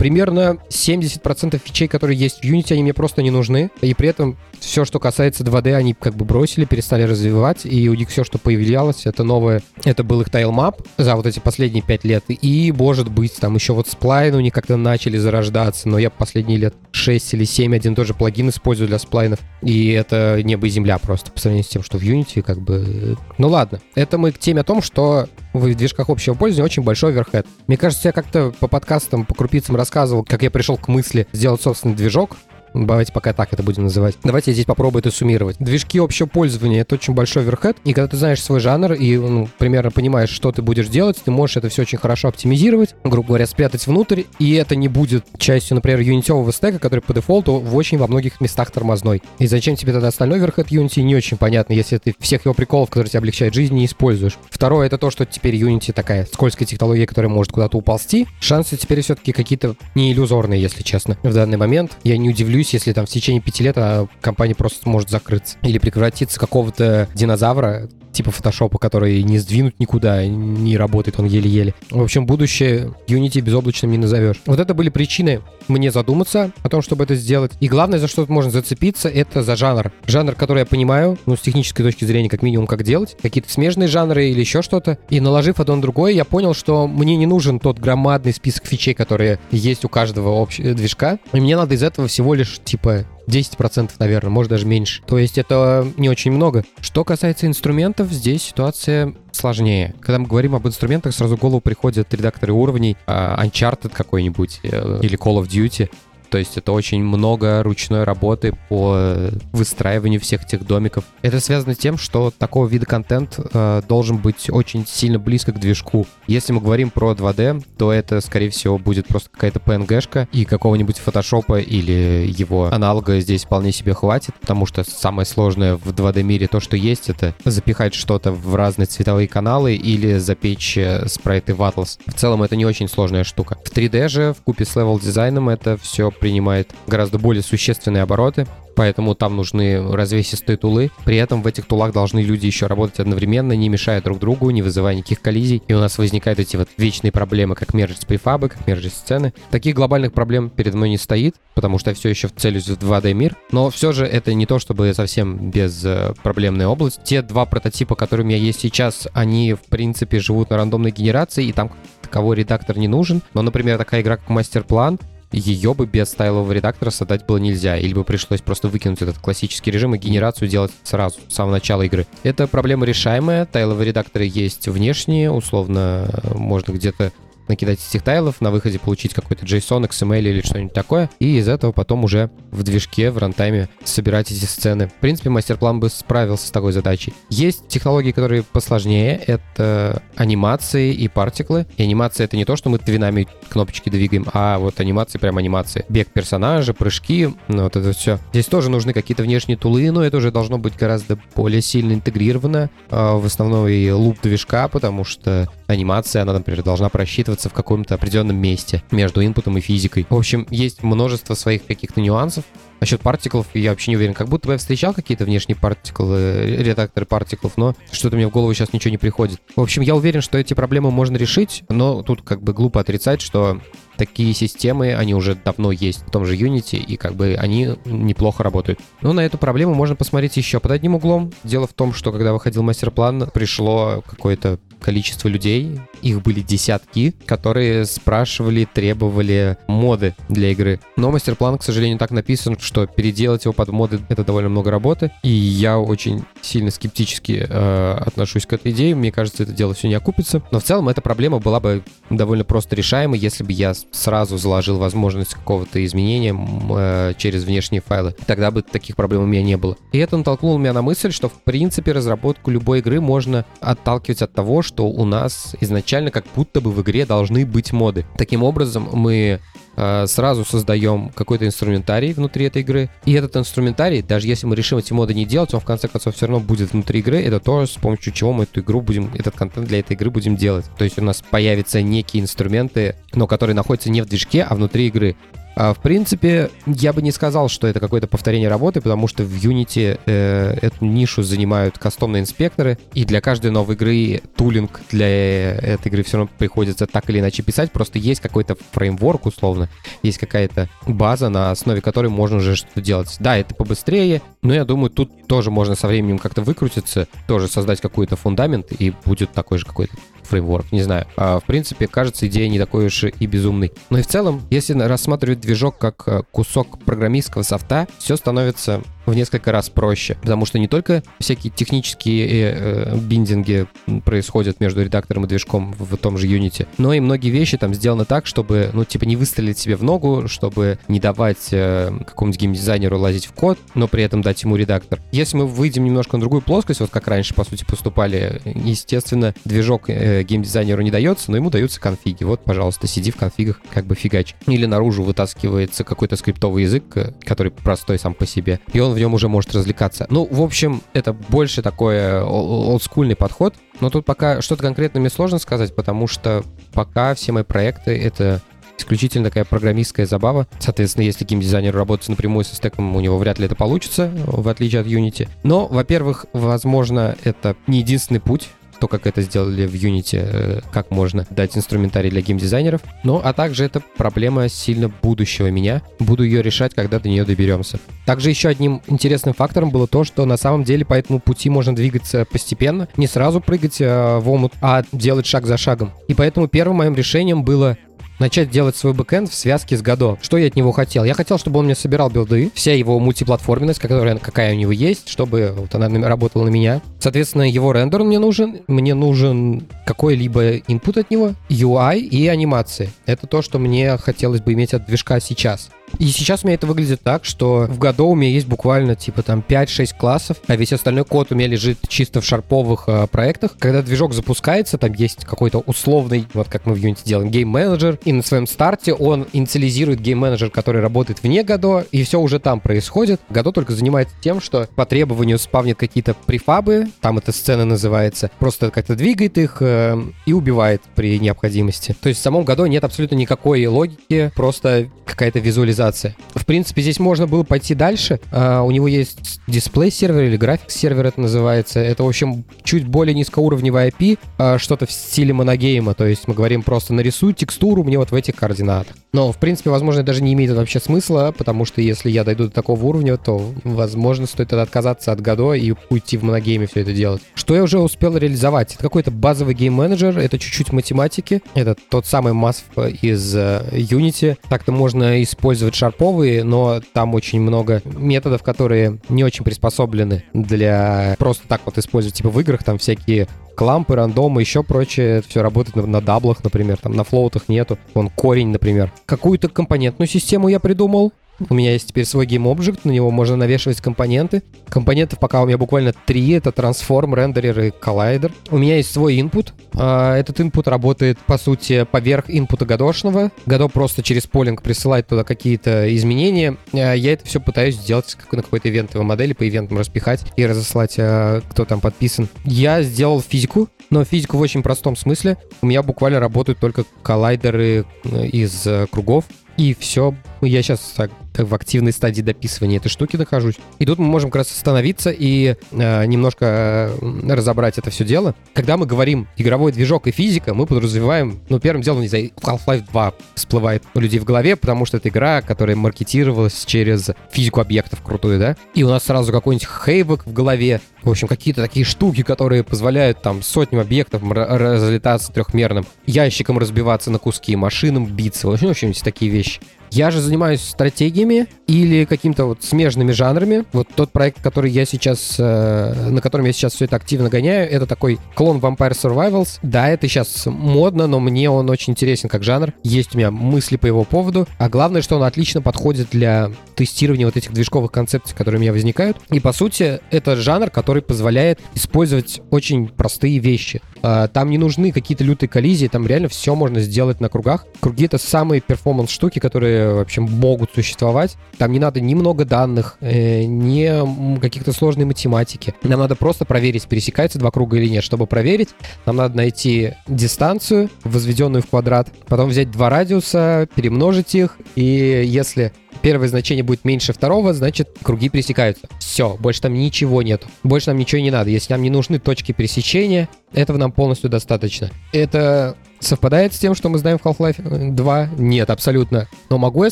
примерно 0.02 0.58
70% 0.70 1.62
фичей, 1.64 1.88
которые 1.88 2.18
есть 2.18 2.40
в 2.40 2.44
Unity, 2.44 2.74
они 2.74 2.82
мне 2.82 2.94
просто 2.96 3.22
не 3.22 3.30
нужны. 3.30 3.70
И 3.82 3.94
при 3.94 4.10
этом 4.10 4.36
все, 4.60 4.84
что 4.84 5.00
касается 5.00 5.44
2D, 5.44 5.76
они 5.76 5.94
как 5.94 6.16
бы 6.16 6.26
бросили, 6.26 6.66
перестали 6.66 7.04
развивать, 7.04 7.68
и 7.68 7.88
у 7.88 7.94
них 7.94 8.10
все, 8.10 8.24
что 8.24 8.40
появлялось, 8.40 9.06
это 9.06 9.24
новое, 9.24 9.62
это 9.86 10.04
был 10.04 10.22
их 10.22 10.32
тайлмап 10.32 10.82
за 10.98 11.16
вот 11.16 11.28
эти 11.28 11.38
последние 11.38 11.84
5 11.84 12.04
лет, 12.04 12.24
и, 12.30 12.72
может 12.72 13.12
быть, 13.12 13.36
там 13.36 13.54
еще 13.54 13.74
вот 13.74 13.90
сплайн 13.90 14.34
у 14.34 14.40
них 14.40 14.54
как-то 14.54 14.76
начали 14.76 15.18
зарождаться, 15.18 15.88
но 15.88 16.00
я 16.00 16.10
последние 16.10 16.58
лет 16.58 16.74
6 16.94 17.36
или 17.36 17.44
7 17.44 17.76
один 17.76 17.94
тоже 17.94 18.16
плагин 18.16 18.50
использую 18.50 18.88
для 18.88 18.98
сплайнов, 18.98 19.40
и 19.62 19.92
это 19.92 20.42
небо 20.44 20.66
и 20.66 20.72
земля 20.72 20.98
просто 20.98 21.32
по 21.32 21.40
сравнению 21.40 21.66
с 21.66 21.70
тем, 21.70 21.84
что 21.84 22.00
в 22.00 22.02
Unity 22.02 22.42
как 22.42 22.60
бы... 22.60 23.18
Ну 23.38 23.50
ладно, 23.50 23.82
это 23.94 24.18
мы 24.18 24.32
к 24.32 24.40
теме 24.40 24.62
о 24.62 24.64
том, 24.64 24.82
что 24.82 25.28
в 25.54 25.74
движках 25.76 26.10
общего 26.10 26.34
пользования 26.34 26.66
очень 26.66 26.84
большой 26.84 27.12
оверхед. 27.12 27.46
Мне 27.68 27.78
кажется, 27.78 28.10
я 28.10 28.12
как-то 28.12 28.54
по 28.60 28.68
подкастам, 28.68 29.26
по 29.26 29.34
крупицам 29.34 29.76
рассказывал, 29.76 30.24
как 30.24 30.44
я 30.44 30.52
пришел 30.52 30.78
к 30.78 30.88
мысли 30.88 31.28
сделать 31.34 31.62
собственный 31.62 31.96
движок, 31.96 32.38
Давайте 32.74 33.12
пока 33.12 33.34
так 33.34 33.52
это 33.54 33.64
будем 33.64 33.84
называть. 33.84 34.16
Давайте 34.24 34.52
я 34.52 34.54
здесь 34.54 34.66
попробую 34.66 35.02
это 35.02 35.12
суммировать. 35.12 35.58
Движки 35.60 36.00
общего 36.00 36.28
пользования— 36.28 36.82
это 36.84 36.96
очень 36.96 37.14
большой 37.14 37.44
верхед, 37.44 37.78
и 37.84 37.94
когда 37.94 38.08
ты 38.08 38.18
знаешь 38.18 38.42
свой 38.42 38.60
жанр 38.60 38.94
и 38.94 39.18
ну, 39.18 39.50
примерно 39.58 39.92
понимаешь, 39.92 40.30
что 40.30 40.52
ты 40.52 40.62
будешь 40.62 40.88
делать, 40.88 41.18
ты 41.24 41.32
можешь 41.32 41.58
это 41.58 41.70
все 41.70 41.82
очень 41.84 41.98
хорошо 41.98 42.30
оптимизировать, 42.30 42.96
грубо 43.04 43.30
говоря, 43.30 43.46
спрятать 43.46 43.86
внутрь, 43.88 44.24
и 44.40 44.54
это 44.54 44.76
не 44.76 44.88
будет 44.88 45.26
частью, 45.38 45.76
например, 45.76 46.00
юнитевого 46.00 46.52
стека, 46.54 46.80
который 46.80 47.02
по 47.02 47.14
дефолту 47.14 47.60
в 47.60 47.76
очень 47.76 47.98
во 47.98 48.08
многих 48.08 48.40
местах 48.42 48.72
тормозной. 48.72 49.22
И 49.40 49.48
зачем 49.48 49.76
тебе 49.76 49.94
тогда 49.94 50.08
остальной 50.08 50.40
верхед 50.40 50.72
Unity, 50.72 51.02
не 51.02 51.16
очень 51.16 51.38
понятно, 51.38 51.74
если 51.74 51.98
ты 51.98 52.16
всех 52.20 52.46
его 52.46 52.54
приколов, 52.54 52.90
которые 52.90 53.10
тебе 53.10 53.20
облегчают 53.20 53.54
жизнь, 53.54 53.74
не 53.74 53.86
используешь. 53.86 54.38
Второе— 54.50 54.88
это 54.88 54.98
то, 54.98 55.12
что 55.12 55.26
теперь 55.26 55.56
Unity 55.56 55.92
такая 55.94 56.26
скользкая 56.32 56.68
технология, 56.68 57.06
которая 57.06 57.30
может 57.30 57.52
куда-то 57.52 57.78
уползти. 57.78 58.28
Шансы 58.40 58.78
теперь 58.78 59.02
все-таки 59.02 59.32
какие-то 59.32 59.76
не 59.96 60.12
иллюзорные, 60.14 60.62
если 60.62 60.84
честно, 60.84 61.18
в 61.24 61.34
данный 61.34 61.58
момент. 61.58 61.98
Я 62.04 62.18
не 62.18 62.30
удивлюсь, 62.30 62.61
удивлюсь, 62.62 62.74
если 62.74 62.94
там 62.94 63.06
в 63.06 63.10
течение 63.10 63.42
пяти 63.42 63.64
лет 63.64 63.78
а 63.78 64.08
компания 64.22 64.56
просто 64.56 64.88
может 64.88 65.10
закрыться. 65.10 65.58
Или 65.64 65.78
превратиться 65.80 66.40
какого-то 66.40 67.08
динозавра, 67.14 67.90
типа 68.12 68.32
фотошопа, 68.32 68.78
который 68.78 69.22
не 69.24 69.40
сдвинуть 69.40 69.80
никуда, 69.80 70.26
не 70.26 70.78
работает 70.78 71.20
он 71.20 71.26
еле-еле. 71.26 71.74
В 71.90 72.02
общем, 72.02 72.26
будущее 72.26 72.94
Unity 73.08 73.42
безоблачным 73.42 73.92
не 73.92 73.98
назовешь. 73.98 74.42
Вот 74.46 74.60
это 74.60 74.74
были 74.74 74.90
причины 74.90 75.42
мне 75.68 75.92
задуматься 75.92 76.52
о 76.64 76.70
том, 76.70 76.82
чтобы 76.82 77.04
это 77.04 77.16
сделать. 77.16 77.52
И 77.60 77.68
главное, 77.68 78.00
за 78.00 78.08
что 78.08 78.26
можно 78.28 78.52
зацепиться, 78.52 79.10
это 79.10 79.44
за 79.44 79.56
жанр. 79.56 79.92
Жанр, 80.06 80.36
который 80.36 80.60
я 80.60 80.66
понимаю, 80.66 81.18
ну, 81.26 81.36
с 81.36 81.42
технической 81.42 81.86
точки 81.86 82.06
зрения, 82.06 82.30
как 82.30 82.42
минимум, 82.42 82.68
как 82.68 82.84
делать. 82.84 83.16
Какие-то 83.22 83.52
смежные 83.52 83.88
жанры 83.88 84.30
или 84.30 84.40
еще 84.40 84.62
что-то. 84.62 84.98
И 85.10 85.20
наложив 85.20 85.60
одно 85.60 85.76
на 85.76 85.82
другое, 85.82 86.12
я 86.14 86.26
понял, 86.26 86.54
что 86.54 86.88
мне 86.88 87.16
не 87.16 87.26
нужен 87.26 87.60
тот 87.60 87.80
громадный 87.80 88.34
список 88.34 88.66
фичей, 88.66 88.94
которые 88.94 89.40
есть 89.52 89.86
у 89.86 89.90
каждого 89.90 90.42
общ... 90.42 90.58
движка. 90.58 91.20
И 91.34 91.40
мне 91.40 91.56
надо 91.56 91.76
из 91.76 91.84
этого 91.84 92.08
всего 92.08 92.34
лишь, 92.34 92.60
типа, 92.64 93.06
10%, 93.28 93.92
наверное, 94.00 94.30
может 94.30 94.50
даже 94.50 94.66
меньше. 94.66 95.02
То 95.06 95.18
есть 95.18 95.38
это 95.38 95.88
не 95.98 96.10
очень 96.10 96.32
много. 96.32 96.64
Что 96.80 97.04
касается 97.04 97.48
инструментов, 97.48 98.12
здесь 98.12 98.44
ситуация 98.44 99.14
сложнее. 99.32 99.96
Когда 100.02 100.20
мы 100.20 100.28
говорим 100.28 100.56
об 100.56 100.68
инструментах, 100.68 101.14
сразу 101.14 101.38
в 101.38 101.40
голову 101.40 101.62
приходят 101.62 102.14
редакторы 102.14 102.54
уровней, 102.54 102.98
а, 103.08 103.44
Uncharted 103.44 103.90
какой-нибудь 103.90 104.60
э, 104.64 105.00
или 105.02 105.18
Call 105.18 105.42
of 105.42 105.48
Duty. 105.48 105.90
То 106.32 106.38
есть 106.38 106.58
это 106.58 106.72
очень 106.72 107.04
много 107.04 107.62
ручной 107.62 108.06
работы 108.06 108.58
по 108.70 109.12
выстраиванию 109.52 110.22
всех 110.22 110.46
этих 110.46 110.66
домиков. 110.66 111.04
Это 111.22 111.42
связано 111.42 111.76
с 111.76 111.78
тем, 111.78 111.98
что 111.98 112.32
такого 112.32 112.68
вида 112.68 112.86
контент 112.86 113.38
э, 113.38 113.82
должен 113.88 114.18
быть 114.18 114.50
очень 114.50 114.88
сильно 114.88 115.20
близко 115.20 115.52
к 115.52 115.60
движку. 115.60 116.08
Если 116.28 116.54
мы 116.54 116.62
говорим 116.62 116.90
про 116.90 117.12
2D, 117.12 117.66
то 117.78 117.92
это, 117.92 118.22
скорее 118.22 118.50
всего, 118.50 118.78
будет 118.78 119.08
просто 119.08 119.30
какая-то 119.30 119.60
PNG-шка, 119.60 120.30
и 120.32 120.46
какого-нибудь 120.46 121.00
фотошопа 121.00 121.60
или 121.60 122.34
его 122.38 122.68
аналога 122.72 123.20
здесь 123.20 123.44
вполне 123.44 123.74
себе 123.74 123.94
хватит, 123.94 124.34
потому 124.40 124.66
что 124.66 124.86
самое 124.86 125.26
сложное 125.26 125.76
в 125.76 125.90
2D-мире 125.90 126.48
то, 126.48 126.62
что 126.62 126.78
есть, 126.78 127.10
это 127.10 127.36
запихать 127.44 127.94
что-то 127.94 128.32
в 128.32 128.56
разные 128.56 128.86
цветовые 128.86 129.28
каналы 129.28 129.76
или 129.76 130.18
запечь 130.18 130.78
э, 130.78 131.08
спрайты 131.10 131.54
в 131.54 131.62
Atlas. 131.62 132.00
В 132.06 132.14
целом 132.14 132.42
это 132.44 132.56
не 132.56 132.66
очень 132.66 132.88
сложная 132.88 133.26
штука. 133.26 133.58
В 133.66 133.70
3D 133.70 134.08
же, 134.08 134.34
в 134.34 134.42
купе 134.44 134.64
с 134.64 134.78
level-дизайном, 134.78 135.50
это 135.50 135.76
все 135.76 136.10
принимает 136.22 136.70
гораздо 136.88 137.20
более 137.20 137.44
существенные 137.44 138.04
обороты. 138.04 138.48
поэтому 138.74 139.16
там 139.16 139.36
нужны 139.36 139.92
развесистые 139.94 140.56
тулы. 140.56 140.92
При 141.04 141.18
этом 141.18 141.42
в 141.42 141.48
этих 141.48 141.66
тулах 141.66 141.92
должны 141.92 142.20
люди 142.20 142.46
еще 142.46 142.68
работать 142.68 143.02
одновременно, 143.02 143.52
не 143.52 143.68
мешая 143.68 144.02
друг 144.02 144.20
другу, 144.20 144.50
не 144.52 144.62
вызывая 144.62 144.96
никаких 144.96 145.22
коллизий. 145.22 145.62
И 145.68 145.74
у 145.74 145.80
нас 145.80 145.98
возникают 145.98 146.40
эти 146.40 146.56
вот 146.56 146.70
вечные 146.78 147.12
проблемы, 147.12 147.56
как 147.56 147.74
мержить 147.74 148.08
префабы, 148.08 148.48
как 148.48 148.66
мержить 148.66 148.94
сцены. 148.94 149.34
Таких 149.50 149.76
глобальных 149.76 150.14
проблем 150.14 150.50
передо 150.50 150.78
мной 150.78 150.90
не 150.90 150.98
стоит, 150.98 151.36
потому 151.54 151.80
что 151.80 151.90
я 151.90 151.96
все 151.96 152.10
еще 152.10 152.30
целюсь 152.30 152.70
в 152.70 152.78
2D 152.78 153.14
мир. 153.14 153.36
Но 153.52 153.70
все 153.70 153.92
же 153.92 154.06
это 154.06 154.34
не 154.34 154.46
то, 154.46 154.58
чтобы 154.58 154.94
совсем 154.94 155.52
без 155.52 155.84
э, 155.84 156.14
проблемная 156.24 156.68
область. 156.68 157.04
Те 157.04 157.22
два 157.22 157.46
прототипа, 157.46 157.96
которые 157.96 158.24
у 158.26 158.28
меня 158.28 158.38
есть 158.38 158.62
сейчас, 158.62 159.08
они, 159.14 159.54
в 159.54 159.70
принципе, 159.70 160.20
живут 160.20 160.50
на 160.50 160.58
рандомной 160.58 160.92
генерации, 160.92 161.46
и 161.46 161.52
там 161.52 161.72
таковой 162.02 162.38
редактор 162.38 162.78
не 162.78 162.88
нужен. 162.88 163.22
Но, 163.34 163.42
например, 163.42 163.78
такая 163.78 164.02
игра, 164.02 164.18
как 164.18 164.30
Мастер-план, 164.30 165.00
ее 165.32 165.74
бы 165.74 165.86
без 165.86 166.10
стайлового 166.10 166.52
редактора 166.52 166.90
создать 166.90 167.26
было 167.26 167.38
нельзя, 167.38 167.78
или 167.78 167.94
бы 167.94 168.04
пришлось 168.04 168.42
просто 168.42 168.68
выкинуть 168.68 169.02
этот 169.02 169.18
классический 169.18 169.72
режим 169.72 169.96
и 169.96 169.98
генерацию 169.98 170.48
делать 170.48 170.72
сразу, 170.84 171.20
с 171.28 171.36
самого 171.36 171.54
начала 171.54 171.84
игры. 171.84 172.06
Это 172.24 172.48
проблема 172.48 172.86
решаемая, 172.86 173.46
тайловые 173.46 173.88
редакторы 173.88 174.26
есть 174.26 174.68
внешние, 174.68 175.32
условно 175.32 176.10
можно 176.36 176.74
где-то 176.74 177.12
накидать 177.52 177.80
этих 177.88 178.02
тайлов, 178.02 178.42
на 178.42 178.50
выходе 178.52 178.80
получить 178.80 179.14
какой-то 179.14 179.46
JSON, 179.46 179.88
XML 179.88 180.22
или 180.22 180.42
что-нибудь 180.42 180.74
такое, 180.74 181.10
и 181.20 181.38
из 181.38 181.48
этого 181.48 181.72
потом 181.72 182.04
уже 182.04 182.32
в 182.50 182.64
движке, 182.64 183.12
в 183.12 183.18
рантайме 183.18 183.70
собирать 183.84 184.32
эти 184.32 184.46
сцены. 184.46 184.88
В 184.88 184.94
принципе, 184.94 185.30
мастер-план 185.30 185.80
бы 185.80 185.90
справился 185.90 186.48
с 186.48 186.52
такой 186.52 186.72
задачей. 186.72 187.14
Есть 187.30 187.68
технологии, 187.68 188.12
которые 188.12 188.44
посложнее, 188.44 189.16
это 189.28 190.02
анимации 190.16 190.94
и 190.94 191.08
партиклы. 191.08 191.66
И 191.78 191.84
анимация— 191.84 192.24
это 192.26 192.38
не 192.38 192.46
то, 192.46 192.56
что 192.56 192.70
мы 192.70 192.80
твинами 192.80 193.28
кнопочки 193.50 193.90
двигаем, 193.90 194.26
а 194.34 194.58
вот 194.58 194.80
анимации 194.80 195.18
прям 195.18 195.38
анимации. 195.38 195.86
Бег 195.90 196.10
персонажа, 196.10 196.74
прыжки, 196.74 197.30
ну 197.48 197.64
вот 197.64 197.76
это 197.76 197.92
все. 197.94 198.20
Здесь 198.32 198.46
тоже 198.46 198.70
нужны 198.70 198.94
какие-то 198.94 199.24
внешние 199.24 199.58
тулы, 199.58 199.92
но 199.92 200.04
это 200.04 200.18
уже 200.18 200.32
должно 200.32 200.58
быть 200.58 200.76
гораздо 200.78 201.20
более 201.36 201.62
сильно 201.62 201.94
интегрировано 201.94 202.70
э, 202.90 203.14
в 203.16 203.26
основной 203.26 203.92
луп 203.92 204.22
движка, 204.22 204.68
потому 204.68 205.04
что 205.04 205.48
анимация, 205.68 206.22
она, 206.22 206.34
например, 206.34 206.64
должна 206.64 206.90
просчитываться 206.90 207.41
в 207.50 207.54
каком-то 207.54 207.96
определенном 207.96 208.38
месте 208.38 208.84
между 208.92 209.26
инпутом 209.26 209.58
и 209.58 209.62
физикой. 209.62 210.06
В 210.10 210.16
общем, 210.16 210.48
есть 210.50 210.84
множество 210.84 211.34
своих 211.34 211.66
каких-то 211.66 212.02
нюансов. 212.02 212.46
Насчет 212.82 213.02
партиклов 213.02 213.46
я 213.54 213.70
вообще 213.70 213.92
не 213.92 213.98
уверен. 213.98 214.16
Как 214.16 214.28
будто 214.28 214.48
бы 214.48 214.54
я 214.54 214.58
встречал 214.58 214.92
какие-то 214.96 215.24
внешние 215.24 215.56
партиклы, 215.56 216.58
редакторы 216.58 217.06
партиклов, 217.06 217.54
но 217.56 217.76
что-то 217.92 218.16
мне 218.16 218.28
в 218.28 218.32
голову 218.32 218.52
сейчас 218.56 218.74
ничего 218.74 218.90
не 218.90 218.98
приходит. 218.98 219.40
В 219.56 219.62
общем, 219.62 219.84
я 219.84 219.96
уверен, 219.96 220.22
что 220.22 220.40
эти 220.40 220.56
проблемы 220.56 220.90
можно 220.90 221.16
решить, 221.16 221.64
но 221.70 222.02
тут 222.02 222.24
как 222.24 222.42
бы 222.42 222.54
глупо 222.54 222.82
отрицать, 222.82 223.22
что 223.22 223.62
такие 223.98 224.34
системы, 224.34 224.96
они 224.96 225.14
уже 225.14 225.36
давно 225.36 225.72
есть 225.72 226.08
в 226.08 226.10
том 226.10 226.26
же 226.26 226.36
Unity, 226.36 226.78
и 226.78 226.98
как 226.98 227.14
бы 227.14 227.36
они 227.40 227.76
неплохо 227.86 228.42
работают. 228.42 228.80
Но 229.04 229.14
на 229.14 229.20
эту 229.20 229.38
проблему 229.38 229.76
можно 229.76 229.96
посмотреть 229.96 230.38
еще 230.38 230.60
под 230.60 230.72
одним 230.72 230.96
углом. 230.96 231.32
Дело 231.44 231.68
в 231.68 231.74
том, 231.74 231.94
что 231.94 232.12
когда 232.12 232.34
выходил 232.34 232.64
мастер-план, 232.64 233.30
пришло 233.32 234.04
какое-то 234.10 234.58
количество 234.82 235.28
людей, 235.28 235.80
их 236.02 236.24
были 236.24 236.42
десятки, 236.42 237.14
которые 237.28 237.86
спрашивали, 237.86 238.66
требовали 238.66 239.58
моды 239.68 240.16
для 240.28 240.50
игры. 240.50 240.80
Но 240.98 241.12
мастер-план, 241.12 241.60
к 241.60 241.64
сожалению, 241.64 242.00
так 242.00 242.10
написан, 242.10 242.58
что 242.72 242.88
переделать 242.88 243.44
его 243.44 243.54
под 243.54 243.68
моды— 243.70 244.00
это 244.10 244.24
довольно 244.24 244.48
много 244.48 244.72
работы, 244.72 245.12
и 245.24 245.30
я 245.30 245.78
очень 245.78 246.24
сильно 246.42 246.72
скептически 246.72 247.46
э, 247.48 247.98
отношусь 248.00 248.46
к 248.46 248.54
этой 248.54 248.72
идее. 248.72 248.96
Мне 248.96 249.12
кажется, 249.12 249.44
это 249.44 249.52
дело 249.52 249.74
все 249.74 249.90
не 249.90 249.94
окупится. 249.94 250.42
Но 250.52 250.62
в 250.62 250.64
целом 250.64 250.88
эта 250.88 251.02
проблема 251.02 251.40
была 251.40 251.60
бы 251.60 251.84
довольно 252.10 252.46
просто 252.46 252.78
решаема, 252.78 253.18
если 253.18 253.44
бы 253.44 253.52
я 253.52 253.74
сразу 253.92 254.38
заложил 254.38 254.78
возможность 254.78 255.34
какого-то 255.34 255.84
изменения 255.84 256.34
э, 256.34 257.14
через 257.18 257.44
внешние 257.44 257.82
файлы. 257.82 258.16
Тогда 258.26 258.52
бы 258.52 258.62
таких 258.62 258.96
проблем 258.96 259.24
у 259.24 259.26
меня 259.26 259.44
не 259.44 259.58
было. 259.58 259.76
И 259.92 259.98
это 259.98 260.16
натолкнуло 260.16 260.58
меня 260.58 260.72
на 260.72 260.82
мысль, 260.82 261.12
что 261.12 261.28
в 261.28 261.44
принципе 261.44 261.92
разработку 261.92 262.52
любой 262.52 262.80
игры 262.80 263.02
можно 263.02 263.44
отталкивать 263.60 264.22
от 264.22 264.32
того, 264.32 264.62
что 264.62 264.88
у 264.88 265.04
нас 265.04 265.58
изначально 265.60 266.10
как 266.10 266.24
будто 266.36 266.62
бы 266.62 266.72
в 266.72 266.82
игре 266.82 267.06
должны 267.06 267.46
быть 267.46 267.74
моды. 267.74 268.06
Таким 268.18 268.44
образом, 268.44 268.88
мы 268.94 269.42
сразу 269.76 270.46
создаем 270.46 271.10
какой-то 271.10 271.46
инструментарий 271.46 272.14
внутри 272.14 272.46
этой 272.46 272.62
игры. 272.62 272.90
И 273.06 273.14
этот 273.14 273.38
инструментарий, 273.38 274.02
даже 274.02 274.28
если 274.28 274.46
мы 274.46 274.56
решим 274.56 274.78
эти 274.78 274.94
моды 274.94 275.14
не 275.14 275.26
делать, 275.26 275.54
он 275.54 275.60
в 275.60 275.66
конце 275.66 275.88
концов 275.88 276.16
все 276.16 276.28
равно 276.28 276.40
будет 276.40 276.74
внутри 276.74 277.00
игры. 277.00 277.22
Это 277.22 277.40
то, 277.40 277.66
с 277.66 277.72
помощью 277.72 278.14
чего 278.14 278.34
мы 278.34 278.44
эту 278.44 278.62
игру 278.62 278.82
будем, 278.82 279.12
этот 279.16 279.36
контент 279.36 279.68
для 279.68 279.80
этой 279.80 279.94
игры 279.94 280.10
будем 280.10 280.36
делать. 280.36 280.66
То 280.78 280.84
есть 280.84 281.00
у 281.00 281.04
нас 281.04 281.24
появятся 281.30 281.82
некие 281.82 282.22
инструменты, 282.22 282.96
но 283.14 283.28
которые 283.28 283.56
находятся 283.56 283.90
не 283.90 284.02
в 284.02 284.06
движке, 284.06 284.44
а 284.44 284.56
внутри 284.56 284.88
игры. 284.88 285.16
А, 285.64 285.76
в 285.76 285.80
принципе, 285.80 286.50
я 286.66 286.92
бы 286.92 287.04
не 287.04 287.12
сказал, 287.12 287.48
что 287.48 287.68
это 287.68 287.80
какое-то 287.80 288.08
повторение 288.08 288.50
работы, 288.50 288.82
потому 288.82 289.08
что 289.08 289.24
в 289.24 289.32
Unity 289.32 290.00
э, 290.08 290.58
эту 290.60 290.84
нишу 290.84 291.22
занимают 291.22 291.78
кастомные 291.78 292.22
инспекторы, 292.22 292.80
и 292.96 293.06
для 293.06 293.22
каждой 293.22 293.52
новой 293.52 293.76
игры 293.76 294.24
тулинг 294.36 294.82
для 294.90 295.08
этой 295.08 295.90
игры 295.90 296.02
все 296.02 296.18
равно 296.18 296.32
приходится 296.36 296.88
так 296.88 297.08
или 297.12 297.20
иначе 297.20 297.44
писать, 297.44 297.72
просто 297.72 298.00
есть 298.00 298.22
какой-то 298.22 298.58
фреймворк 298.72 299.28
условно, 299.28 299.70
есть 300.02 300.18
какая-то 300.18 300.68
база, 300.88 301.30
на 301.30 301.52
основе 301.52 301.80
которой 301.80 302.08
можно 302.08 302.38
уже 302.38 302.56
что-то 302.56 302.82
делать. 302.82 303.16
Да, 303.20 303.38
это 303.38 303.54
побыстрее, 303.54 304.24
но 304.42 304.56
я 304.56 304.66
думаю, 304.66 304.90
тут 304.90 305.28
тоже 305.28 305.52
можно 305.52 305.76
со 305.76 305.88
временем 305.88 306.18
как-то 306.18 306.42
выкрутиться, 306.42 307.08
тоже 307.28 307.48
создать 307.48 307.82
какой-то 307.82 308.16
фундамент, 308.16 308.72
и 308.72 308.96
будет 309.06 309.32
такой 309.32 309.60
же 309.60 309.68
какой-то 309.68 309.94
фреймворк, 310.24 310.72
не 310.72 310.82
знаю. 310.82 311.06
А, 311.18 311.40
в 311.40 311.44
принципе, 311.44 311.88
кажется, 311.88 312.26
идея 312.28 312.48
не 312.48 312.58
такой 312.58 312.88
уж 312.88 313.04
и 313.04 313.26
безумной. 313.28 313.72
Но 313.90 314.00
и 314.00 314.02
в 314.02 314.08
целом, 314.08 314.42
если 314.50 314.74
рассматривать 314.74 315.40
движок 315.52 315.78
как 315.78 316.04
э, 316.08 316.22
кусок 316.32 316.80
программистского 316.86 317.44
софта, 317.44 317.86
все 318.00 318.16
становится 318.16 318.82
в 319.12 319.16
несколько 319.16 319.52
раз 319.52 319.70
проще, 319.70 320.16
потому 320.22 320.46
что 320.46 320.60
не 320.60 320.68
только 320.68 321.04
всякие 321.20 321.52
технические 321.52 322.28
э, 322.28 322.94
э, 322.94 322.98
биндинги 322.98 323.68
происходят 324.06 324.60
между 324.60 324.84
редактором 324.84 325.26
и 325.26 325.28
движком 325.28 325.74
в, 325.78 325.98
том 325.98 326.18
же 326.18 326.28
Unity, 326.28 326.68
но 326.78 326.94
и 326.94 327.00
многие 327.00 327.30
вещи 327.30 327.58
там 327.58 327.74
сделаны 327.74 328.06
так, 328.06 328.26
чтобы, 328.26 328.72
ну, 328.74 328.86
типа, 328.86 329.06
не 329.06 329.16
выстрелить 329.16 329.58
себе 329.58 329.76
в 329.76 329.84
ногу, 329.84 330.28
чтобы 330.28 330.80
не 330.88 331.00
давать 331.00 331.50
э, 331.52 331.92
какому-нибудь 332.06 332.42
геймдизайнеру 332.42 332.98
лазить 332.98 333.26
в 333.26 333.34
код, 333.34 333.60
но 333.76 333.88
при 333.88 334.04
этом 334.04 334.22
дать 334.22 334.42
ему 334.44 334.56
редактор. 334.56 335.00
Если 335.12 335.38
мы 335.38 335.46
выйдем 335.46 335.84
немножко 335.84 336.18
на 336.18 336.22
другую 336.22 336.42
плоскость, 336.42 336.80
вот 336.80 336.90
как 336.90 337.08
раньше, 337.08 337.34
по 337.34 337.44
сути, 337.44 337.66
поступали, 337.66 338.42
естественно, 338.46 339.36
движок 339.46 339.90
э, 339.90 340.24
геймдизайнеру 340.24 340.82
не 340.82 340.92
дается, 340.92 341.32
но 341.32 341.38
ему 341.38 341.50
даются 341.50 341.80
конфиги. 341.80 342.24
Вот, 342.24 342.44
пожалуйста, 342.44 342.88
сиди 342.88 343.12
в 343.12 343.18
конфигах, 343.18 343.62
как 343.74 343.86
бы 343.86 343.96
фигач. 343.96 344.36
Или 344.48 344.66
наружу 344.66 345.04
вытаскивается 345.04 345.84
какой-то 345.84 346.16
скриптовый 346.16 346.64
язык, 346.64 346.86
э, 346.96 347.14
который 347.26 347.52
простой 347.52 348.00
сам 348.00 348.14
по 348.14 348.26
себе, 348.26 348.60
и 348.74 348.80
он 348.80 348.94
в 348.94 348.98
нем 349.02 349.14
уже 349.14 349.28
может 349.28 349.54
развлекаться. 349.54 350.08
Ну, 350.10 350.28
в 350.30 350.42
общем, 350.42 350.82
это 350.94 351.14
больше 351.14 351.62
такой 351.62 351.96
э, 351.96 352.24
олдскульный 352.24 353.16
подход, 353.16 353.56
но 353.80 353.90
тут 353.90 354.06
пока 354.06 354.42
что-то 354.42 354.64
конкретно 354.64 355.00
мне 355.00 355.10
сложно 355.10 355.40
сказать, 355.40 355.76
потому 355.76 356.08
что 356.08 356.44
пока 356.74 357.14
все 357.16 357.32
мои 357.32 357.44
проекты— 357.44 357.92
это 358.02 358.42
исключительно 358.78 359.26
такая 359.26 359.46
программистская 359.46 360.06
забава. 360.06 360.48
Соответственно, 360.60 361.04
если 361.04 361.24
геймдизайнер 361.26 361.74
работает 361.74 362.10
напрямую 362.10 362.44
со 362.44 362.56
стеком, 362.56 362.96
у 362.96 363.00
него 363.00 363.18
вряд 363.18 363.40
ли 363.40 363.46
это 363.46 363.56
получится, 363.56 364.12
в 364.26 364.48
отличие 364.48 364.82
от 364.82 364.88
Unity. 364.88 365.30
Но, 365.44 365.68
во-первых, 365.68 366.26
возможно, 366.34 367.16
это 367.24 367.56
не 367.68 367.80
единственный 367.80 368.20
путь 368.20 368.50
то, 368.82 368.88
как 368.88 369.06
это 369.06 369.22
сделали 369.22 369.68
в 369.68 369.74
Unity, 369.76 370.20
э, 370.20 370.62
как 370.74 370.90
можно 370.90 371.28
дать 371.30 371.56
инструментарий 371.56 372.10
для 372.10 372.22
геймдизайнеров. 372.22 372.82
Ну, 373.04 373.22
а 373.24 373.32
также 373.32 373.64
это 373.64 373.80
проблема 373.96 374.50
сильно 374.50 374.90
будущего 374.90 375.52
меня. 375.52 375.84
Буду 376.00 376.24
ее 376.24 376.42
решать, 376.42 376.74
когда 376.74 377.00
до 377.00 377.08
нее 377.08 377.24
доберемся. 377.24 377.80
Также 378.08 378.32
еще 378.32 378.50
одним 378.50 378.82
интересным 378.88 379.36
фактором 379.36 379.70
было 379.70 379.86
то, 379.88 380.04
что 380.04 380.26
на 380.26 380.36
самом 380.36 380.64
деле 380.64 380.84
по 380.84 380.96
этому 380.96 381.20
пути 381.20 381.50
можно 381.52 381.76
двигаться 381.76 382.26
постепенно, 382.26 382.88
не 382.98 383.06
сразу 383.06 383.40
прыгать 383.40 383.80
э, 383.80 384.18
в 384.18 384.28
омут, 384.28 384.54
а 384.62 384.84
делать 384.92 385.28
шаг 385.28 385.46
за 385.46 385.58
шагом. 385.58 385.92
И 386.08 386.16
поэтому 386.16 386.48
первым 386.48 386.78
моим 386.78 386.96
решением 386.96 387.44
было 387.44 387.78
начать 388.22 388.50
делать 388.50 388.78
свой 388.78 388.94
бэкэнд 388.94 389.30
в 389.30 389.34
связке 389.34 389.76
с 389.76 389.82
Godot. 389.82 390.20
Что 390.22 390.38
я 390.38 390.48
от 390.48 390.56
него 390.56 390.72
хотел? 390.72 391.04
Я 391.04 391.14
хотел, 391.14 391.38
чтобы 391.38 391.60
он 391.60 391.66
мне 391.66 391.76
собирал 391.76 392.10
билды, 392.10 392.52
вся 392.54 392.74
его 392.74 392.98
мультиплатформенность, 393.00 393.80
которая, 393.80 394.18
какая 394.18 394.54
у 394.54 394.56
него 394.56 394.72
есть, 394.72 395.10
чтобы 395.10 395.54
вот 395.58 395.76
она 395.76 395.90
работала 396.08 396.46
на 396.46 396.50
меня. 396.50 396.82
Соответственно, 397.00 397.50
его 397.50 397.74
рендер 397.74 398.04
мне 398.04 398.20
нужен, 398.20 398.62
мне 398.68 398.94
нужен 398.94 399.68
какой-либо 399.86 400.58
input 400.58 401.00
от 401.00 401.12
него, 401.12 401.34
UI 401.50 401.98
и 402.00 402.28
анимации. 402.28 402.92
Это 403.06 403.28
то, 403.28 403.42
что 403.42 403.60
мне 403.60 403.98
хотелось 403.98 404.42
бы 404.42 404.54
иметь 404.54 404.74
от 404.74 404.86
движка 404.86 405.20
сейчас. 405.20 405.70
И 406.02 406.08
сейчас 406.08 406.44
у 406.44 406.48
меня 406.48 406.56
это 406.56 406.66
выглядит 406.66 407.02
так, 407.04 407.26
что 407.26 407.68
в 407.70 407.78
Godot 407.78 408.08
у 408.08 408.16
меня 408.16 408.32
есть 408.32 408.48
буквально 408.48 408.96
типа 408.96 409.22
там 409.22 409.46
5-6 409.48 409.96
классов, 410.00 410.38
а 410.48 410.56
весь 410.56 410.74
остальной 410.74 411.06
код 411.06 411.32
у 411.32 411.36
меня 411.36 411.48
лежит 411.48 411.78
чисто 411.88 412.22
в 412.22 412.26
шарповых 412.26 412.86
э, 412.88 413.06
проектах. 413.06 413.52
Когда 413.60 413.84
движок 413.84 414.16
запускается, 414.16 414.80
там 414.80 414.94
есть 414.94 415.26
какой-то 415.26 415.60
условный, 415.60 416.26
вот 416.34 416.50
как 416.50 416.66
мы 416.66 416.74
в 416.74 416.84
Unity 416.84 417.02
делаем, 417.06 417.30
game 417.30 417.53
manager, 417.53 418.00
и 418.04 418.14
на 418.14 418.24
своем 418.24 418.48
старте 418.48 418.96
он 418.96 419.28
инициализирует 419.32 420.00
game 420.00 420.16
manager, 420.16 420.50
который 420.50 420.82
работает 420.82 421.22
вне 421.22 421.42
Godot, 421.42 421.86
и 421.92 422.04
все 422.04 422.20
уже 422.20 422.40
там 422.40 422.62
происходит. 422.62 423.22
Godot 423.30 423.52
только 423.52 423.74
занимается 423.74 424.16
тем, 424.22 424.42
что 424.42 424.68
по 424.76 424.88
требованию 424.88 425.38
спавнит 425.38 425.78
какие-то 425.78 426.16
префабы, 426.26 426.88
там 427.02 427.20
эта 427.20 427.32
сцена 427.32 427.64
называется, 427.64 428.32
просто 428.40 428.72
как-то 428.72 428.96
двигает 428.96 429.38
их 429.38 429.58
э, 429.60 430.02
и 430.26 430.34
убивает 430.34 430.82
при 430.96 431.20
необходимости. 431.20 431.96
То 432.02 432.10
есть 432.10 432.22
в 432.22 432.24
самом 432.24 432.44
Godot 432.44 432.68
нет 432.68 432.84
абсолютно 432.84 433.14
никакой 433.14 433.64
логики, 433.68 434.32
просто 434.36 434.90
какая-то 435.06 435.38
визуализация 435.38 435.91
визуализация. 435.92 436.16
В 436.36 436.46
принципе, 436.46 436.82
здесь 436.82 437.00
можно 437.00 437.28
было 437.28 437.44
пойти 437.44 437.76
дальше. 437.76 438.20
Uh, 438.32 438.66
у 438.66 438.72
него 438.72 438.88
есть 438.88 439.40
дисплей-сервер 439.48 440.24
или 440.24 440.38
график-сервер 440.38 441.08
это 441.08 441.22
называется. 441.22 441.80
Это, 441.80 442.04
в 442.04 442.08
общем, 442.08 442.44
чуть 442.64 442.88
более 442.88 443.14
низкоуровневый 443.14 443.90
IP, 443.90 444.18
uh, 444.38 444.58
что-то 444.58 444.86
в 444.86 444.92
стиле 444.92 445.34
моногейма. 445.34 445.94
То 445.94 446.06
есть 446.06 446.28
мы 446.28 446.34
говорим 446.34 446.64
просто 446.64 446.94
нарисуй 446.94 447.34
текстуру 447.34 447.84
мне 447.84 447.98
вот 447.98 448.12
в 448.12 448.16
этих 448.16 448.36
координатах. 448.36 448.96
Но, 449.14 449.32
в 449.32 449.38
принципе, 449.38 449.70
возможно, 449.70 450.04
даже 450.04 450.24
не 450.24 450.34
имеет 450.34 450.52
вообще 450.52 450.80
смысла, 450.80 451.34
потому 451.38 451.66
что 451.66 451.82
если 451.82 452.10
я 452.10 452.24
дойду 452.24 452.46
до 452.46 452.52
такого 452.52 452.84
уровня, 452.86 453.18
то, 453.18 453.52
возможно, 453.64 454.26
стоит 454.26 454.50
тогда 454.50 454.64
отказаться 454.64 455.12
от 455.12 455.20
Godot 455.20 455.58
и 455.58 455.74
уйти 455.90 456.18
в 456.18 456.24
моногейме 456.24 456.68
все 456.68 456.82
это 456.82 456.94
делать. 456.94 457.22
Что 457.36 457.56
я 457.56 457.64
уже 457.64 457.80
успел 457.80 458.16
реализовать? 458.16 458.74
Это 458.76 458.84
какой-то 458.84 459.12
базовый 459.12 459.54
гейм-менеджер, 459.54 460.18
это 460.18 460.40
чуть-чуть 460.40 460.72
математики, 460.72 461.42
это 461.56 461.76
тот 461.90 462.06
самый 462.06 462.34
MASF 462.34 463.00
из 463.02 463.36
uh, 463.36 463.70
Unity. 463.72 464.38
Так-то 464.50 464.72
можно 464.72 465.22
использовать 465.24 465.76
шарповые, 465.82 466.44
но 466.44 466.80
там 466.94 467.16
очень 467.16 467.42
много 467.42 467.82
методов, 467.86 468.44
которые 468.44 469.00
не 469.10 469.24
очень 469.24 469.44
приспособлены 469.44 470.24
для 470.32 471.16
просто 471.18 471.48
так 471.48 471.62
вот 471.66 471.80
использовать, 471.80 472.16
типа 472.16 472.30
в 472.30 472.40
играх 472.40 472.64
там 472.64 472.78
всякие 472.78 473.28
клампы, 473.56 473.96
рандомы, 473.96 474.42
еще 474.42 474.62
прочее. 474.62 475.24
Все 475.28 475.42
работает 475.42 475.76
на, 475.76 475.88
на 475.88 476.02
даблах, 476.02 476.44
например, 476.44 476.78
там 476.78 476.94
на 476.94 477.04
флоутах 477.04 477.50
нету. 477.50 477.80
Вон 477.96 478.10
корень, 478.10 478.50
например. 478.50 478.92
Какую-то 479.08 479.50
компонентную 479.50 480.08
систему 480.08 480.50
я 480.50 480.60
придумал. 480.60 481.14
У 481.50 481.54
меня 481.54 481.74
есть 481.74 481.88
теперь 481.90 482.06
свой 482.06 482.26
GameObject, 482.26 482.82
на 482.84 482.92
него 482.92 483.12
можно 483.12 483.36
навешивать 483.36 483.82
компоненты. 483.82 484.44
Компонентов 484.70 485.20
пока 485.20 485.42
у 485.42 485.46
меня 485.46 485.58
буквально 485.58 485.94
три. 486.06 486.32
Это 486.32 486.50
Transform, 486.52 487.14
Renderer 487.14 487.68
и 487.68 487.72
Collider. 487.72 488.32
У 488.50 488.58
меня 488.58 488.78
есть 488.78 488.92
свой 488.92 489.18
input. 489.18 489.54
А, 489.74 490.16
этот 490.18 490.40
input 490.40 490.70
работает, 490.70 491.18
по 491.20 491.38
сути, 491.38 491.86
поверх 491.90 492.26
инпута 492.28 492.66
годошного. 492.66 493.32
Годо 493.46 493.68
просто 493.68 494.04
через 494.04 494.28
полинг 494.28 494.62
присылает 494.62 495.08
туда 495.08 495.24
какие-то 495.24 495.94
изменения. 495.96 496.58
А, 496.74 496.94
я 496.94 497.14
это 497.14 497.26
все 497.26 497.40
пытаюсь 497.40 497.76
сделать 497.76 498.18
на 498.32 498.42
какой-то 498.42 498.70
ивентовой 498.70 499.06
модели, 499.06 499.34
по 499.34 499.48
ивентам 499.48 499.78
распихать 499.78 500.26
и 500.36 500.46
разослать, 500.46 500.96
а, 501.00 501.42
кто 501.50 501.66
там 501.66 501.82
подписан. 501.82 502.30
Я 502.46 502.82
сделал 502.84 503.22
физику, 503.22 503.70
но 503.90 504.04
физику 504.04 504.38
в 504.38 504.42
очень 504.42 504.64
простом 504.64 504.96
смысле. 504.96 505.38
У 505.62 505.68
меня 505.68 505.84
буквально 505.84 506.20
работают 506.20 506.60
только 506.60 506.86
коллайдеры 507.04 507.86
э, 508.04 508.28
из 508.28 508.66
э, 508.66 508.88
кругов 508.90 509.26
и 509.58 509.76
все. 509.78 510.16
Я 510.42 510.62
сейчас 510.64 510.80
так, 510.96 511.12
в 511.38 511.54
активной 511.54 511.92
стадии 511.92 512.22
дописывания 512.22 512.78
этой 512.78 512.90
штуки 512.90 513.16
нахожусь. 513.16 513.56
И 513.80 513.86
тут 513.86 514.00
мы 514.00 514.06
можем 514.06 514.30
как 514.30 514.42
раз 514.42 514.52
остановиться 514.52 515.12
и 515.12 515.56
э, 515.72 516.06
немножко 516.06 516.92
э, 517.02 517.34
разобрать 517.34 517.78
это 517.78 517.90
все 517.90 518.04
дело. 518.04 518.36
Когда 518.54 518.78
мы 518.78 518.86
говорим 518.86 519.28
игровой 519.38 519.72
движок 519.72 520.08
и 520.08 520.12
физика, 520.12 520.54
мы 520.54 520.66
подразумеваем, 520.66 521.40
ну, 521.50 521.60
первым 521.60 521.82
делом, 521.82 522.02
не 522.02 522.08
знаю, 522.08 522.32
Half-Life 522.42 522.86
2 522.92 523.14
всплывает 523.36 523.84
у 523.94 524.00
людей 524.00 524.20
в 524.20 524.24
голове, 524.24 524.56
потому 524.56 524.86
что 524.86 524.98
это 524.98 525.10
игра, 525.10 525.42
которая 525.42 525.76
маркетировалась 525.76 526.66
через 526.66 527.12
физику 527.32 527.62
объектов 527.62 528.02
крутую, 528.02 528.40
да? 528.40 528.56
И 528.74 528.84
у 528.84 528.90
нас 528.90 529.06
сразу 529.06 529.32
какой-нибудь 529.32 529.68
хейвок 529.68 530.26
в 530.26 530.34
голове, 530.34 530.82
в 531.04 531.10
общем, 531.10 531.28
какие-то 531.28 531.62
такие 531.62 531.86
штуки, 531.86 532.24
которые 532.24 532.64
позволяют 532.64 533.22
там 533.22 533.42
сотням 533.42 533.82
объектов 533.82 534.22
разлетаться 534.24 535.32
трехмерным, 535.32 535.86
ящиком 536.06 536.58
разбиваться 536.58 537.12
на 537.12 537.20
куски, 537.20 537.56
машинам 537.56 538.06
биться, 538.06 538.48
в 538.48 538.52
общем, 538.52 538.94
такие 538.94 539.32
вещи. 539.32 539.60
Я 539.92 540.10
же 540.10 540.22
занимаюсь 540.22 540.62
стратегиями 540.62 541.48
или 541.68 542.06
каким-то 542.06 542.46
вот 542.46 542.64
смежными 542.64 543.12
жанрами. 543.12 543.66
Вот 543.74 543.90
тот 543.94 544.12
проект, 544.12 544.42
который 544.42 544.72
я 544.72 544.86
сейчас, 544.86 545.36
э, 545.38 546.10
на 546.10 546.22
котором 546.22 546.46
я 546.46 546.54
сейчас 546.54 546.74
все 546.74 546.86
это 546.86 546.96
активно 546.96 547.30
гоняю, 547.30 547.70
это 547.70 547.86
такой 547.86 548.18
клон 548.34 548.60
Vampire 548.60 548.92
Survivals. 548.92 549.60
Да, 549.62 549.90
это 549.90 550.08
сейчас 550.08 550.46
модно, 550.46 551.08
но 551.08 551.20
мне 551.20 551.50
он 551.50 551.70
очень 551.70 551.92
интересен 551.92 552.30
как 552.30 552.42
жанр. 552.42 552.74
Есть 552.84 553.16
у 553.16 553.18
меня 553.18 553.32
мысли 553.32 553.76
по 553.76 553.86
его 553.86 554.06
поводу. 554.06 554.48
А 554.58 554.70
главное, 554.70 555.02
что 555.02 555.18
он 555.18 555.24
отлично 555.24 555.62
подходит 555.62 556.08
для 556.12 556.52
тестирования 556.76 557.26
вот 557.26 557.36
этих 557.36 557.52
движковых 557.52 557.92
концепций, 557.92 558.36
которые 558.36 558.60
у 558.60 558.62
меня 558.62 558.72
возникают. 558.72 559.18
И 559.30 559.42
по 559.42 559.52
сути, 559.52 560.00
это 560.10 560.38
жанр, 560.38 560.70
который 560.70 561.02
позволяет 561.02 561.60
использовать 561.76 562.42
очень 562.50 562.88
простые 562.88 563.40
вещи. 563.40 563.82
Э, 564.04 564.28
там 564.32 564.50
не 564.50 564.58
нужны 564.58 564.92
какие-то 564.92 565.24
лютые 565.24 565.50
коллизии, 565.50 565.88
там 565.88 566.08
реально 566.08 566.28
все 566.28 566.56
можно 566.56 566.80
сделать 566.80 567.20
на 567.20 567.30
кругах. 567.30 567.66
Круги— 567.80 568.06
это 568.06 568.18
самые 568.18 568.62
перформанс 568.62 569.10
штуки, 569.10 569.40
которые 569.40 569.94
в 569.96 570.00
общем, 570.00 570.24
могут 570.24 570.72
существовать. 570.74 571.38
Там 571.58 571.72
не 571.72 571.80
надо 571.80 572.02
ни 572.02 572.14
много 572.14 572.46
данных, 572.46 572.98
э, 573.02 573.44
ни 573.44 574.40
каких-то 574.40 574.74
сложной 574.74 575.06
математики. 575.06 575.74
Нам 575.84 576.00
надо 576.00 576.16
просто 576.16 576.46
проверить, 576.46 576.88
пересекаются 576.88 577.40
два 577.40 577.52
круга 577.52 577.78
или 577.78 577.88
нет. 577.88 578.04
Чтобы 578.04 578.28
проверить, 578.28 578.70
нам 579.06 579.18
надо 579.18 579.38
найти 579.38 579.94
дистанцию, 580.08 580.90
возведенную 581.04 581.62
в 581.62 581.68
квадрат, 581.68 582.10
потом 582.28 582.50
взять 582.50 582.72
два 582.72 582.90
радиуса, 582.90 583.68
перемножить 583.76 584.36
их, 584.36 584.58
и 584.76 585.24
если 585.26 585.74
первое 586.02 586.28
значение 586.28 586.64
будет 586.64 586.86
меньше 586.86 587.14
второго, 587.14 587.54
значит 587.54 587.90
круги 588.02 588.30
пересекаются. 588.30 588.88
Все, 589.00 589.38
больше 589.40 589.62
там 589.62 589.74
ничего 589.74 590.22
нет. 590.22 590.44
Больше 590.64 590.88
нам 590.88 590.98
ничего 590.98 591.22
не 591.22 591.32
надо. 591.32 591.50
Если 591.50 591.74
нам 591.74 591.82
не 591.82 591.90
нужны 591.90 592.20
точки 592.20 592.52
пересечения, 592.52 593.30
этого 593.54 593.78
нам 593.78 593.92
полностью 593.92 594.30
достаточно. 594.30 594.90
Это 595.12 595.76
совпадает 596.00 596.54
с 596.54 596.60
тем, 596.60 596.74
что 596.76 596.90
мы 596.90 596.98
знаем 596.98 597.18
в 597.18 597.26
Half-Life 597.26 597.92
2? 597.92 598.30
Нет, 598.38 598.70
абсолютно. 598.70 599.28
Но 599.50 599.58
могу 599.58 599.84
я 599.84 599.92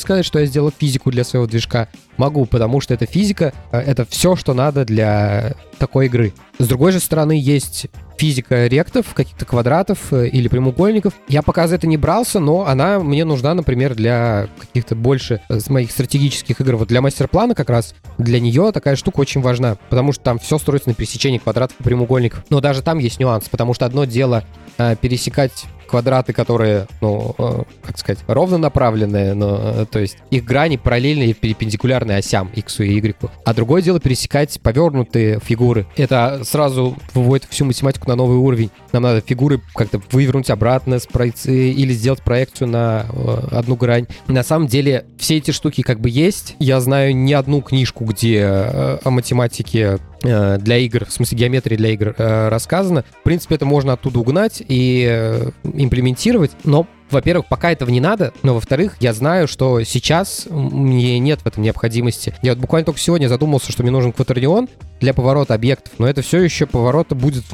сказать, 0.00 0.26
что 0.26 0.38
я 0.38 0.46
сделал 0.46 0.72
физику 0.76 1.10
для 1.10 1.24
своего 1.24 1.46
движка? 1.46 1.88
Могу, 2.16 2.46
потому 2.46 2.80
что 2.80 2.94
эта 2.94 3.06
физика— 3.06 3.52
это 3.70 4.04
все, 4.04 4.36
что 4.36 4.54
надо 4.54 4.84
для 4.84 5.54
такой 5.78 6.06
игры. 6.06 6.32
С 6.58 6.66
другой 6.66 6.92
же 6.92 7.00
стороны, 7.00 7.32
есть 7.32 7.86
физика 8.20 8.66
ректов, 8.66 9.14
каких-то 9.14 9.46
квадратов 9.46 10.12
э, 10.12 10.28
или 10.28 10.46
прямоугольников. 10.46 11.14
Я 11.26 11.40
пока 11.40 11.66
за 11.66 11.76
это 11.76 11.86
не 11.86 11.96
брался, 11.96 12.38
но 12.38 12.66
она 12.66 13.00
мне 13.00 13.24
нужна, 13.24 13.54
например, 13.54 13.94
для 13.94 14.48
каких-то 14.58 14.94
больше 14.94 15.40
э, 15.48 15.58
моих 15.70 15.90
стратегических 15.90 16.60
игр. 16.60 16.76
Вот 16.76 16.88
для 16.88 17.00
мастер-плана 17.00 17.54
как 17.54 17.70
раз 17.70 17.94
для 18.18 18.38
нее 18.38 18.72
такая 18.72 18.96
штука 18.96 19.20
очень 19.20 19.40
важна, 19.40 19.78
потому 19.88 20.12
что 20.12 20.22
там 20.22 20.38
все 20.38 20.58
строится 20.58 20.90
на 20.90 20.94
пересечении 20.94 21.38
квадратов 21.38 21.80
и 21.80 21.82
прямоугольников. 21.82 22.44
Но 22.50 22.60
даже 22.60 22.82
там 22.82 22.98
есть 22.98 23.20
нюанс, 23.20 23.48
потому 23.48 23.72
что 23.72 23.86
одно 23.86 24.04
дело 24.04 24.44
э, 24.76 24.96
пересекать 25.00 25.64
квадраты, 25.90 26.32
которые, 26.32 26.86
ну, 27.00 27.34
э, 27.36 27.62
как 27.82 27.98
сказать, 27.98 28.20
ровно 28.28 28.58
направленные, 28.58 29.34
но, 29.34 29.58
э, 29.60 29.86
то 29.90 29.98
есть 29.98 30.16
их 30.30 30.44
грани 30.44 30.76
параллельные 30.76 31.30
и 31.30 31.34
перпендикулярные 31.34 32.18
осям 32.18 32.48
x 32.54 32.80
и 32.80 32.84
y. 32.84 33.16
А 33.44 33.54
другое 33.54 33.82
дело 33.82 33.98
пересекать 33.98 34.60
повернутые 34.60 35.40
фигуры. 35.40 35.86
Это 35.96 36.42
сразу 36.44 36.96
выводит 37.12 37.48
всю 37.50 37.64
математику 37.64 38.08
на 38.08 38.14
новый 38.14 38.38
уровень. 38.38 38.70
Нам 38.92 39.02
надо 39.02 39.20
фигуры 39.20 39.60
как-то 39.74 40.00
вывернуть 40.12 40.48
обратно 40.50 41.00
с 41.00 41.06
проекции 41.06 41.72
или 41.72 41.92
сделать 41.92 42.22
проекцию 42.22 42.68
на 42.68 43.06
э, 43.08 43.48
одну 43.50 43.74
грань. 43.74 44.06
На 44.28 44.44
самом 44.44 44.68
деле 44.68 45.06
все 45.18 45.38
эти 45.38 45.50
штуки 45.50 45.82
как 45.82 46.00
бы 46.00 46.08
есть. 46.08 46.54
Я 46.60 46.80
знаю 46.80 47.16
не 47.16 47.34
одну 47.34 47.62
книжку, 47.62 48.04
где 48.04 48.44
о 48.44 49.10
математике 49.10 49.98
для 50.22 50.78
игр, 50.78 51.04
в 51.06 51.12
смысле 51.12 51.38
геометрии 51.38 51.76
для 51.76 51.90
игр 51.90 52.14
э, 52.16 52.48
рассказано. 52.48 53.04
В 53.20 53.22
принципе, 53.22 53.54
это 53.54 53.64
можно 53.64 53.94
оттуда 53.94 54.18
угнать 54.18 54.62
и 54.66 55.06
э, 55.08 55.50
имплементировать, 55.64 56.52
но 56.64 56.86
во-первых, 57.10 57.46
пока 57.48 57.72
этого 57.72 57.90
не 57.90 58.00
надо, 58.00 58.32
но 58.42 58.54
во-вторых, 58.54 58.96
я 59.00 59.12
знаю, 59.12 59.48
что 59.48 59.82
сейчас 59.82 60.46
мне 60.48 61.18
нет 61.18 61.40
в 61.40 61.46
этом 61.46 61.62
необходимости. 61.62 62.34
Я 62.42 62.52
вот 62.52 62.60
буквально 62.60 62.86
только 62.86 63.00
сегодня 63.00 63.28
задумался, 63.28 63.72
что 63.72 63.82
мне 63.82 63.90
нужен 63.90 64.12
кватернион 64.12 64.68
для 65.00 65.12
поворота 65.12 65.54
объектов, 65.54 65.94
но 65.98 66.06
это 66.06 66.22
все 66.22 66.40
еще 66.40 66.66
повороты 66.66 67.14
будет 67.14 67.44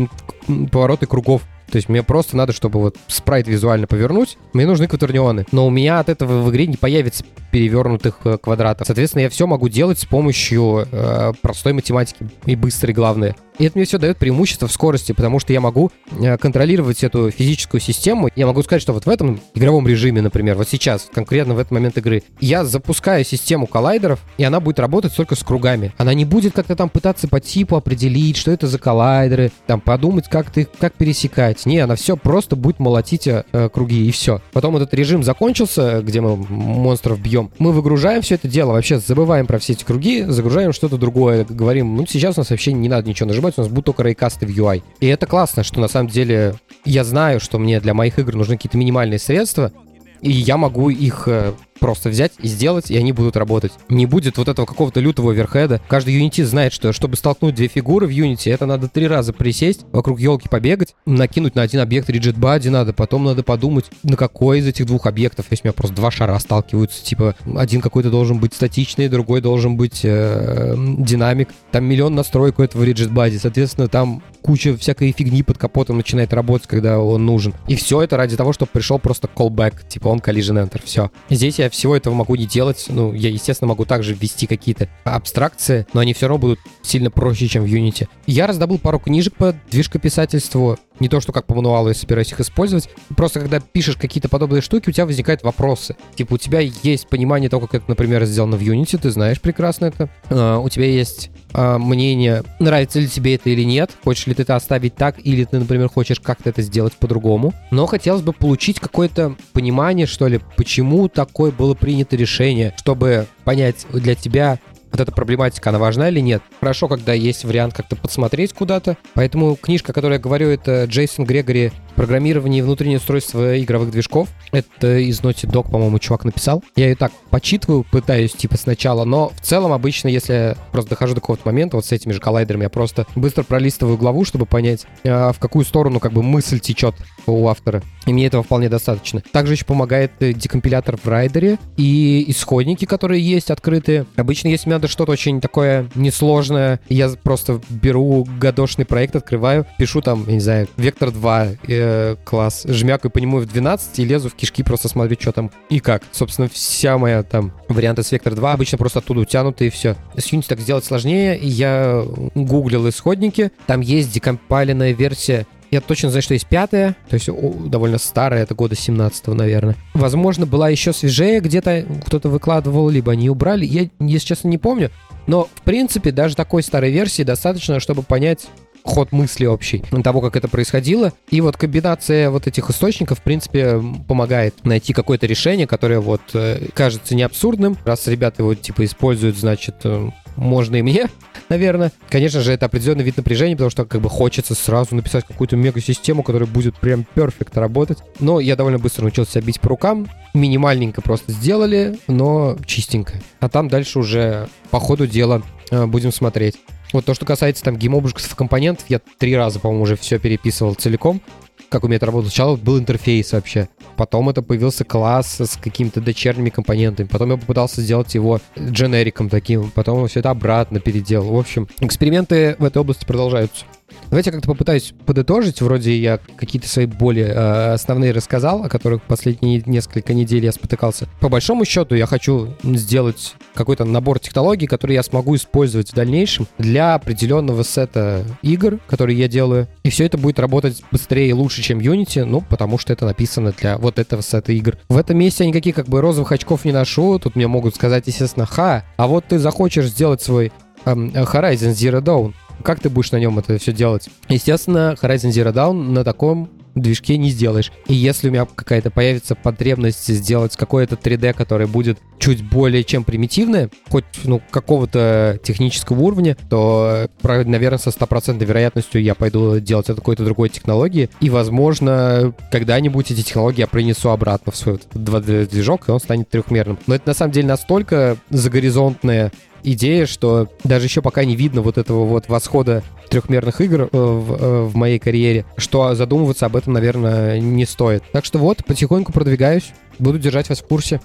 повороты 0.71 1.07
кругов. 1.07 1.43
То 1.71 1.77
есть 1.77 1.89
мне 1.89 2.03
просто 2.03 2.37
надо, 2.37 2.53
чтобы 2.53 2.81
вот 2.81 2.97
спрайт 3.09 3.49
визуально 3.49 3.87
повернуть, 3.87 4.39
мне 4.53 4.67
нужны 4.67 4.87
кватернионы. 4.87 5.47
Но 5.53 5.67
у 5.67 5.71
меня 5.71 5.99
от 5.99 6.09
этого 6.09 6.43
в 6.43 6.51
игре 6.51 6.67
не 6.67 6.77
появится 6.77 7.25
перевернутых 7.51 8.19
э, 8.25 8.39
квадратов. 8.39 8.87
Соответственно, 8.87 9.23
я 9.23 9.31
все 9.31 9.47
могу 9.47 9.69
делать 9.69 9.99
с 9.99 10.05
помощью 10.05 10.87
э, 10.91 11.33
простой 11.43 11.73
математики 11.73 12.29
и 12.45 12.55
быстрой, 12.55 12.95
главное. 12.95 13.35
И 13.59 13.65
это 13.65 13.79
мне 13.79 13.87
все 13.87 13.99
дает 13.99 14.19
преимущество 14.19 14.69
в 14.69 14.73
скорости, 14.73 15.13
потому 15.13 15.41
что 15.41 15.53
я 15.53 15.61
могу 15.61 15.91
э, 16.21 16.37
контролировать 16.39 17.03
эту 17.03 17.31
физическую 17.31 17.81
систему. 17.81 18.29
Я 18.37 18.47
могу 18.47 18.63
сказать, 18.63 18.83
что 18.83 18.93
вот 18.93 19.07
в 19.07 19.09
этом 19.09 19.41
игровом 19.55 19.87
режиме, 19.89 20.21
например, 20.21 20.57
вот 20.57 20.69
сейчас, 20.69 21.09
конкретно 21.13 21.55
в 21.55 21.59
этот 21.59 21.73
момент 21.73 21.97
игры, 21.99 22.23
я 22.41 22.65
запускаю 22.65 23.25
систему 23.25 23.67
коллайдеров, 23.67 24.21
и 24.39 24.45
она 24.45 24.61
будет 24.61 24.79
работать 24.79 25.15
только 25.15 25.35
с 25.35 25.43
кругами. 25.43 25.93
Она 25.97 26.15
не 26.15 26.25
будет 26.25 26.55
как-то 26.55 26.77
там 26.77 26.89
пытаться 26.89 27.29
по 27.29 27.41
типу 27.41 27.77
определить, 27.77 28.37
что 28.37 28.51
это 28.51 28.67
за 28.67 28.79
коллайдеры, 28.79 29.53
там 29.67 29.81
подумать, 29.81 30.29
как 30.29 30.51
ты, 30.51 30.69
как 30.79 30.95
пересекать. 30.95 31.65
Не, 31.67 31.79
она 31.79 31.97
все 31.97 32.17
просто 32.17 32.57
будет 32.57 32.79
молотить 32.79 33.27
э, 33.27 33.45
круги, 33.73 34.07
и 34.07 34.11
все. 34.11 34.41
Потом 34.53 34.77
этот 34.77 34.93
режим 34.95 35.23
закончился, 35.23 36.03
где 36.03 36.21
мы 36.21 36.37
монстров 36.37 37.21
бьем. 37.21 37.51
Мы 37.59 37.73
выгружаем 37.73 38.23
все 38.23 38.35
это 38.35 38.49
дело, 38.49 38.73
вообще 38.73 38.99
забываем 38.99 39.47
про 39.47 39.59
все 39.59 39.73
эти 39.75 39.85
круги, 39.85 40.25
загружаем 40.27 40.73
что-то 40.73 40.97
другое, 40.97 41.47
говорим, 41.49 41.97
ну 41.97 42.07
сейчас 42.07 42.37
у 42.37 42.41
нас 42.41 42.51
вообще 42.51 42.73
не 42.73 42.89
надо 42.89 43.09
ничего 43.09 43.29
нажимать, 43.29 43.46
нажимать, 43.47 43.59
у 43.59 43.63
нас 43.63 43.69
будут 43.69 43.87
только 43.87 44.03
рейкасты 44.03 44.47
в 44.47 44.51
UI. 44.51 44.83
И 45.01 45.07
это 45.07 45.27
классно, 45.27 45.63
что 45.63 45.81
на 45.81 45.89
самом 45.89 46.09
деле 46.09 46.55
я 46.85 47.05
знаю, 47.05 47.41
что 47.41 47.59
мне 47.59 47.81
для 47.81 47.95
моих 47.95 48.19
игр 48.19 48.35
нужны 48.35 48.57
какие-то 48.57 48.79
минимальные 48.79 49.19
средства, 49.19 49.73
и 50.21 50.31
я 50.31 50.57
могу 50.57 50.91
их 50.91 51.29
э, 51.29 51.53
просто 51.79 52.09
взять 52.09 52.33
и 52.41 52.49
сделать, 52.49 52.91
и 52.91 52.97
они 52.97 53.13
будут 53.13 53.37
работать. 53.37 53.73
Не 53.89 54.07
будет 54.07 54.39
вот 54.39 54.49
этого 54.49 54.67
какого-то 54.67 55.01
лютого 55.01 55.33
оверхеда. 55.33 55.81
Каждый 55.89 56.21
Unity 56.21 56.45
знает, 56.45 56.73
что 56.73 56.93
чтобы 56.93 57.17
столкнуть 57.17 57.55
две 57.55 57.69
фигуры 57.69 58.07
в 58.07 58.11
Unity, 58.11 58.53
это 58.53 58.67
надо 58.67 58.89
три 58.89 59.07
раза 59.07 59.33
присесть, 59.33 59.85
вокруг 59.93 60.21
елки 60.21 60.49
побегать, 60.49 60.95
накинуть 61.07 61.55
на 61.55 61.63
один 61.63 61.81
объект 61.81 62.09
rigid 62.11 62.39
body 62.39 62.71
надо, 62.71 62.93
потом 62.93 63.25
надо 63.25 63.43
подумать, 63.43 63.87
на 64.03 64.17
какой 64.17 64.59
из 64.59 64.67
этих 64.67 64.87
двух 64.87 65.07
объектов, 65.07 65.47
если 65.51 65.67
у 65.67 65.67
меня 65.69 65.73
просто 65.75 65.97
два 65.97 66.11
шара 66.11 66.39
сталкиваются, 66.39 67.05
типа 67.05 67.35
один 67.57 67.81
какой-то 67.81 68.11
должен 68.11 68.39
быть 68.39 68.55
статичный, 68.55 69.09
другой 69.09 69.41
должен 69.41 69.77
быть 69.77 70.01
э, 70.05 70.75
динамик. 70.77 71.49
Там 71.71 71.85
миллион 71.85 72.15
настроек 72.15 72.59
у 72.59 72.63
этого 72.63 72.85
rigid 72.85 73.13
body, 73.13 73.39
соответственно, 73.39 73.89
там 73.89 74.23
куча 74.43 74.77
всякой 74.77 75.13
фигни 75.13 75.43
под 75.43 75.59
капотом 75.59 75.97
начинает 75.97 76.33
работать, 76.33 76.69
когда 76.69 77.01
он 77.01 77.27
нужен. 77.27 77.53
И 77.67 77.75
все 77.75 78.03
это 78.03 78.17
ради 78.17 78.37
того, 78.37 78.53
чтобы 78.53 78.71
пришел 78.73 78.99
просто 78.99 79.29
callback, 79.35 79.89
типа 79.89 80.09
он 80.09 80.19
collision 80.19 80.65
enter, 80.65 80.81
все. 80.85 81.11
Здесь 81.29 81.59
я 81.59 81.66
всего 81.71 81.97
этого 81.97 82.15
могу 82.15 82.35
не 82.37 82.47
делать, 82.47 82.87
ну, 82.89 83.13
я, 83.13 83.31
естественно, 83.31 83.69
могу 83.69 83.85
также 83.85 84.15
ввести 84.15 84.47
какие-то 84.47 84.89
абстракции, 85.05 85.87
но 85.93 86.01
они 86.01 86.15
все 86.15 86.29
равно 86.29 86.41
будут 86.41 86.61
сильно 86.83 87.11
проще, 87.11 87.49
чем 87.49 87.65
в 87.65 87.67
Unity. 87.67 88.09
Я 88.27 88.47
раздобыл 88.47 88.79
пару 88.79 88.99
книжек 88.99 89.35
по 89.35 89.55
движкописательству, 89.71 90.79
не 91.01 91.09
то, 91.09 91.21
что 91.21 91.33
как 91.33 91.47
по 91.47 91.55
мануалу 91.55 91.89
я 91.89 91.95
собираюсь 91.95 92.33
их 92.33 92.41
использовать. 92.41 92.89
Просто 93.17 93.41
когда 93.41 93.61
пишешь 93.61 93.97
какие-то 93.97 94.29
подобные 94.29 94.63
штуки, 94.63 94.89
у 94.89 94.93
тебя 94.93 95.07
возникают 95.07 95.43
вопросы. 95.43 95.97
Типа 96.15 96.35
у 96.35 96.39
тебя 96.39 96.61
есть 96.61 97.09
понимание 97.09 97.49
того, 97.49 97.67
как 97.67 97.83
это, 97.83 97.85
например, 97.89 98.25
сделано 98.25 98.57
в 98.57 98.61
Unity, 98.61 98.99
ты 98.99 99.11
знаешь 99.11 99.41
прекрасно 99.41 99.87
это. 99.87 100.09
Uh, 100.29 100.63
у 100.63 100.69
тебя 100.69 100.87
есть 100.87 101.31
uh, 101.53 101.79
мнение, 101.79 102.43
нравится 102.59 103.01
ли 103.01 103.09
тебе 103.09 103.35
это 103.35 103.51
или 103.51 103.63
нет, 103.63 103.91
хочешь 104.05 104.27
ли 104.27 104.35
ты 104.35 104.43
это 104.43 104.57
оставить 104.57 104.95
так, 104.95 105.17
или 105.25 105.45
ты, 105.45 105.59
например, 105.59 105.89
хочешь 105.89 106.21
как-то 106.21 106.51
это 106.51 106.63
сделать 106.63 106.95
по-другому. 106.95 107.53
Но 107.71 107.87
хотелось 107.87 108.23
бы 108.23 108.33
получить 108.33 108.81
какое-то 108.81 109.37
понимание, 109.53 110.07
что 110.07 110.29
ли, 110.29 110.41
почему 110.57 111.09
такое 111.09 111.51
было 111.51 111.75
принято 111.75 112.17
решение, 112.17 112.75
чтобы 112.79 113.27
понять 113.45 113.87
для 113.93 114.15
тебя, 114.15 114.59
вот 114.97 115.03
эта 115.03 115.13
проблематика, 115.13 115.71
она 115.71 115.79
важна 115.79 116.09
или 116.09 116.21
нет. 116.21 116.43
Хорошо, 116.61 116.89
когда 116.89 117.13
есть 117.13 117.45
вариант 117.45 117.75
как-то 117.75 117.97
подсмотреть 117.97 118.53
куда-то. 118.53 118.97
Поэтому 119.15 119.57
книжка, 119.57 119.93
о 119.93 119.95
которой 119.95 120.15
я 120.15 120.19
говорю, 120.19 120.49
это 120.49 120.85
Джейсон 120.85 121.25
Грегори 121.25 121.73
«Программирование 121.95 122.61
и 122.61 122.63
внутреннее 122.63 122.99
устройство 122.99 123.61
игровых 123.63 123.91
движков». 123.91 124.29
Это 124.53 124.99
из 124.99 125.21
Naughty 125.21 125.51
Dog, 125.51 125.71
по-моему, 125.71 125.99
чувак 125.99 126.25
написал. 126.25 126.63
Я 126.77 126.89
ее 126.89 126.97
так 126.97 127.13
почитываю, 127.31 127.85
пытаюсь 127.91 128.33
типа 128.33 128.57
сначала, 128.57 129.05
но 129.05 129.29
в 129.29 129.41
целом 129.41 129.73
обычно, 129.73 130.09
если 130.09 130.33
я 130.33 130.57
просто 130.73 130.91
дохожу 130.91 131.15
до 131.15 131.21
какого-то 131.21 131.47
момента, 131.47 131.77
вот 131.77 131.85
с 131.85 131.93
этими 131.93 132.13
же 132.13 132.21
коллайдерами, 132.21 132.65
я 132.65 132.71
просто 132.71 133.07
быстро 133.15 133.43
пролистываю 133.43 133.99
главу, 133.99 134.25
чтобы 134.25 134.47
понять, 134.47 134.87
а, 135.05 135.33
в 135.33 135.39
какую 135.39 135.65
сторону 135.65 136.01
как 136.01 136.13
бы 136.13 136.23
мысль 136.23 136.61
течет 136.61 136.95
у 137.27 137.49
автора. 137.49 137.83
И 138.07 138.13
мне 138.13 138.27
этого 138.27 138.43
вполне 138.43 138.69
достаточно. 138.69 139.21
Также 139.33 139.55
еще 139.55 139.65
помогает 139.65 140.13
э, 140.21 140.33
декомпилятор 140.33 140.97
в 140.97 141.07
райдере 141.07 141.59
и 141.77 142.25
исходники, 142.29 142.85
которые 142.85 143.21
есть 143.21 143.51
открытые. 143.51 144.07
Обычно, 144.17 144.49
если 144.49 144.69
мне 144.69 144.77
надо 144.77 144.86
что-то 144.89 145.13
очень 145.13 145.41
такое 145.41 145.89
несложное, 145.95 146.81
я 146.89 147.09
просто 147.23 147.61
беру 147.69 148.27
гадошный 148.39 148.85
проект, 148.85 149.17
открываю, 149.17 149.67
пишу 149.79 150.01
там, 150.01 150.25
я 150.27 150.35
не 150.35 150.41
знаю, 150.41 150.69
вектор 150.77 151.11
2 151.11 151.47
э, 151.69 152.17
класс, 152.25 152.65
жмякаю 152.67 153.11
по 153.11 153.19
нему 153.19 153.39
в 153.39 153.47
12 153.47 153.99
и 153.99 154.05
лезу 154.05 154.29
в 154.29 154.35
кишки, 154.35 154.63
просто 154.63 154.89
смотрю, 154.89 155.17
что 155.19 155.33
там 155.33 155.51
и 155.71 155.81
как. 155.81 156.03
Собственно, 156.13 156.49
вся 156.49 156.99
моя 156.99 157.23
там 157.23 157.53
варианты 157.69 158.03
с 158.03 158.13
вектор 158.13 158.35
2 158.35 158.53
обычно 158.53 158.79
просто 158.79 159.01
оттуда 159.01 159.21
утянуты 159.21 159.67
и 159.67 159.71
все. 159.71 159.97
С 160.17 160.33
Unity 160.33 160.47
так 160.49 160.61
сделать 160.61 160.85
сложнее. 160.85 161.39
Я 161.41 162.05
гуглил 162.35 162.89
исходники, 162.89 163.51
там 163.67 163.81
есть 163.81 164.13
декомпайленная 164.13 164.93
версия 164.93 165.47
я 165.71 165.81
точно 165.81 166.11
знаю, 166.11 166.23
что 166.23 166.35
есть 166.35 166.47
пятая, 166.47 166.97
то 167.09 167.15
есть 167.15 167.29
довольно 167.69 167.99
старая, 167.99 168.43
это 168.43 168.55
года 168.55 168.75
17 168.75 169.27
наверное. 169.29 169.77
Возможно, 169.95 170.47
была 170.47 170.69
еще 170.69 170.93
свежее, 170.93 171.41
где-то 171.41 171.85
кто-то 172.07 172.29
выкладывал, 172.29 172.89
либо 172.89 173.13
они 173.13 173.29
убрали. 173.29 173.65
Я, 173.65 173.89
если 174.01 174.27
честно, 174.27 174.49
не 174.49 174.59
помню. 174.59 174.91
Но, 175.27 175.49
в 175.55 175.63
принципе, 175.63 176.13
даже 176.13 176.37
такой 176.37 176.63
старой 176.63 176.93
версии 176.93 177.23
достаточно, 177.23 177.81
чтобы 177.81 178.03
понять 178.03 178.47
ход 178.87 179.13
мысли 179.13 179.45
общий 179.47 179.85
того, 180.03 180.21
как 180.21 180.37
это 180.37 180.49
происходило. 180.49 181.13
И 181.31 181.41
вот 181.41 181.57
комбинация 181.57 182.31
вот 182.31 182.47
этих 182.47 182.71
источников, 182.71 183.19
в 183.19 183.23
принципе, 183.23 183.83
помогает 184.07 184.65
найти 184.65 184.93
какое-то 184.93 185.27
решение, 185.27 185.67
которое 185.67 186.01
вот 186.01 186.21
э, 186.35 186.69
кажется 186.75 187.15
не 187.15 187.23
абсурдным. 187.23 187.77
Раз 187.85 188.07
ребята 188.07 188.43
его 188.43 188.55
типа 188.55 188.85
используют, 188.85 189.37
значит, 189.37 189.77
э, 189.83 190.11
можно 190.37 190.77
и 190.77 190.83
мне, 190.83 191.09
наверное. 191.49 191.91
Конечно 192.09 192.41
же, 192.41 192.53
это 192.53 192.67
определенный 192.67 193.05
вид 193.05 193.17
напряжения, 193.17 193.57
потому 193.57 193.71
что 193.71 193.85
как 193.85 194.01
бы 194.01 194.09
хочется 194.09 194.55
сразу 194.55 194.95
написать 194.95 195.25
какую-то 195.27 195.57
мега-систему, 195.57 196.23
которая 196.23 196.49
будет 196.49 196.77
прям 196.77 197.05
перфект 197.15 197.57
работать. 197.57 197.99
Но 198.21 198.39
я 198.39 198.55
довольно 198.55 198.79
быстро 198.79 199.03
научился 199.03 199.41
бить 199.41 199.61
по 199.61 199.71
рукам. 199.71 200.09
Минимальненько 200.35 201.03
просто 201.03 201.33
сделали, 201.33 201.99
но 202.07 202.57
чистенько. 202.65 203.15
А 203.41 203.49
там 203.49 203.69
дальше 203.69 203.99
уже 203.99 204.49
по 204.71 204.79
ходу 204.79 205.07
дела 205.07 205.43
э, 205.71 205.87
будем 205.87 206.13
смотреть. 206.13 206.57
Вот 206.97 207.05
то, 207.05 207.13
что 207.13 207.27
касается 207.27 207.63
там 207.63 207.77
геймобжиков 207.77 208.35
компонентов, 208.35 208.87
я 208.89 209.03
три 209.19 209.37
раза, 209.37 209.61
по-моему, 209.61 209.83
уже 209.83 209.97
все 209.97 210.19
переписывал 210.19 210.73
целиком 210.73 211.21
как 211.69 211.85
у 211.85 211.89
меня 211.89 211.97
это 211.97 212.07
работало. 212.07 212.31
Сначала 212.31 212.57
был 212.57 212.79
интерфейс 212.79 213.33
вообще, 213.33 213.69
потом 213.97 214.31
это 214.31 214.41
появился 214.41 214.85
класс 214.85 215.41
с 215.41 215.57
какими-то 215.57 216.01
дочерними 216.01 216.49
компонентами, 216.49 217.07
потом 217.07 217.33
я 217.33 217.37
попытался 217.37 217.83
сделать 217.83 218.15
его 218.15 218.41
дженериком 218.59 219.29
таким, 219.29 219.71
потом 219.73 220.07
все 220.07 220.21
это 220.21 220.31
обратно 220.31 220.81
переделал. 220.81 221.35
В 221.35 221.39
общем, 221.39 221.69
эксперименты 221.81 222.57
в 222.61 222.65
этой 222.65 222.79
области 222.79 223.05
продолжаются. 223.05 223.65
Давайте 224.11 224.31
я 224.31 224.33
как-то 224.33 224.49
попытаюсь 224.49 224.95
подытожить. 225.05 225.61
Вроде 225.61 225.97
я 225.97 226.19
какие-то 226.37 226.69
свои 226.69 226.87
более 226.87 227.29
э, 227.29 227.73
основные 227.73 228.13
рассказал, 228.13 228.65
о 228.65 228.69
которых 228.69 229.03
последние 229.03 229.63
несколько 229.67 230.15
недель 230.15 230.45
я 230.45 230.53
спотыкался. 230.53 231.09
По 231.21 231.29
большому 231.29 231.65
счету 231.65 231.95
я 231.95 232.07
хочу 232.07 232.55
сделать 232.63 233.35
какой-то 233.55 233.85
набор 233.85 234.19
технологий, 234.19 234.67
которые 234.67 234.97
я 234.97 235.03
смогу 235.03 235.37
использовать 235.37 235.91
в 235.91 235.95
дальнейшем 235.95 236.47
для 236.59 236.95
определенного 236.95 237.63
сета 237.63 238.25
игр, 238.43 238.79
которые 238.87 239.19
я 239.19 239.29
делаю. 239.29 239.69
И 239.83 239.91
все 239.91 240.07
это 240.07 240.19
будет 240.19 240.39
работать 240.39 240.83
быстрее 240.91 241.29
и 241.29 241.33
лучше, 241.33 241.63
чем 241.63 241.79
Unity, 241.79 242.25
ну, 242.25 242.41
потому 242.41 242.79
что 242.79 242.93
это 242.93 243.07
написано 243.07 243.53
для 243.59 243.79
вот 243.79 243.99
этого 243.99 244.21
сета 244.21 244.53
игр. 244.53 244.79
В 244.89 244.97
этом 244.97 245.19
месте 245.19 245.45
я 245.45 245.51
никаких 245.51 245.75
как 245.75 245.89
бы 245.89 246.01
розовых 246.01 246.33
очков 246.33 246.65
не 246.65 246.73
ношу. 246.73 247.19
Тут 247.19 247.37
мне 247.37 247.49
могут 247.49 247.75
сказать, 247.75 248.07
естественно, 248.07 248.47
ха, 248.47 248.85
а 248.97 249.07
вот 249.07 249.27
ты 249.29 249.39
захочешь 249.39 249.87
сделать 249.87 250.23
свой 250.23 250.53
эм, 250.85 251.09
Horizon 251.09 251.73
Zero 251.73 252.01
Dawn 252.01 252.35
как 252.63 252.81
ты 252.81 252.91
будешь 252.91 253.13
на 253.13 253.17
нем 253.17 253.39
это 253.39 253.59
все 253.59 253.73
делать? 253.73 254.09
Естественно, 254.29 254.97
Horizon 255.01 255.31
Zero 255.31 255.53
Dawn 255.53 255.91
на 255.91 256.05
таком 256.05 256.51
движке 256.77 257.17
не 257.17 257.31
сделаешь. 257.31 257.73
И 257.87 257.95
если 257.95 258.29
у 258.29 258.33
меня 258.33 258.47
какая-то 258.47 258.91
появится 258.91 259.35
потребность 259.35 260.07
сделать 260.07 260.57
какое-то 260.57 260.95
3D, 260.95 261.33
которое 261.33 261.67
будет 261.67 261.99
чуть 262.19 262.45
более 262.45 262.85
чем 262.85 263.05
примитивное, 263.05 263.71
хоть 263.91 264.05
ну, 264.25 264.41
какого-то 264.51 265.41
технического 265.43 266.01
уровня, 266.01 266.37
то, 266.49 267.09
наверное, 267.23 267.79
со 267.79 267.91
стопроцентной 267.91 268.47
вероятностью 268.47 269.03
я 269.03 269.15
пойду 269.15 269.59
делать 269.59 269.87
это 269.87 269.97
какой-то 269.97 270.25
другой 270.25 270.51
технологии. 270.51 271.09
И, 271.21 271.31
возможно, 271.31 272.35
когда-нибудь 272.51 273.11
эти 273.11 273.23
технологии 273.23 273.61
я 273.61 273.67
принесу 273.67 274.11
обратно 274.11 274.53
в 274.53 274.57
свой 274.57 274.77
2D-движок, 274.77 275.89
и 275.89 275.93
он 275.93 276.01
станет 276.01 276.29
трехмерным. 276.29 276.79
Но 276.87 276.95
это 276.95 277.09
на 277.09 277.15
самом 277.15 277.33
деле 277.33 277.49
настолько 277.49 278.17
загоризонтное 278.31 279.33
идея, 279.67 280.07
что 280.07 280.49
даже 280.65 280.87
еще 280.87 281.03
пока 281.03 281.25
не 281.25 281.37
видно 281.37 281.61
вот 281.61 281.77
этого 281.79 282.05
вот 282.05 282.29
восхода 282.29 282.83
трехмерных 283.11 283.61
игр 283.61 283.83
э, 283.83 283.89
в, 283.93 284.33
э, 284.33 284.63
в 284.63 284.77
моей 284.77 284.99
карьере, 284.99 285.45
что 285.57 285.95
задумываться 285.95 286.47
об 286.47 286.57
этом, 286.57 286.73
наверное, 286.73 287.39
не 287.41 287.67
стоит. 287.67 288.03
Так 288.13 288.25
что 288.25 288.39
вот, 288.39 288.65
потихоньку 288.65 289.13
продвигаюсь, 289.13 289.73
буду 289.99 290.19
держать 290.19 290.49
вас 290.49 290.61
в 290.61 290.67
курсе. 290.67 291.01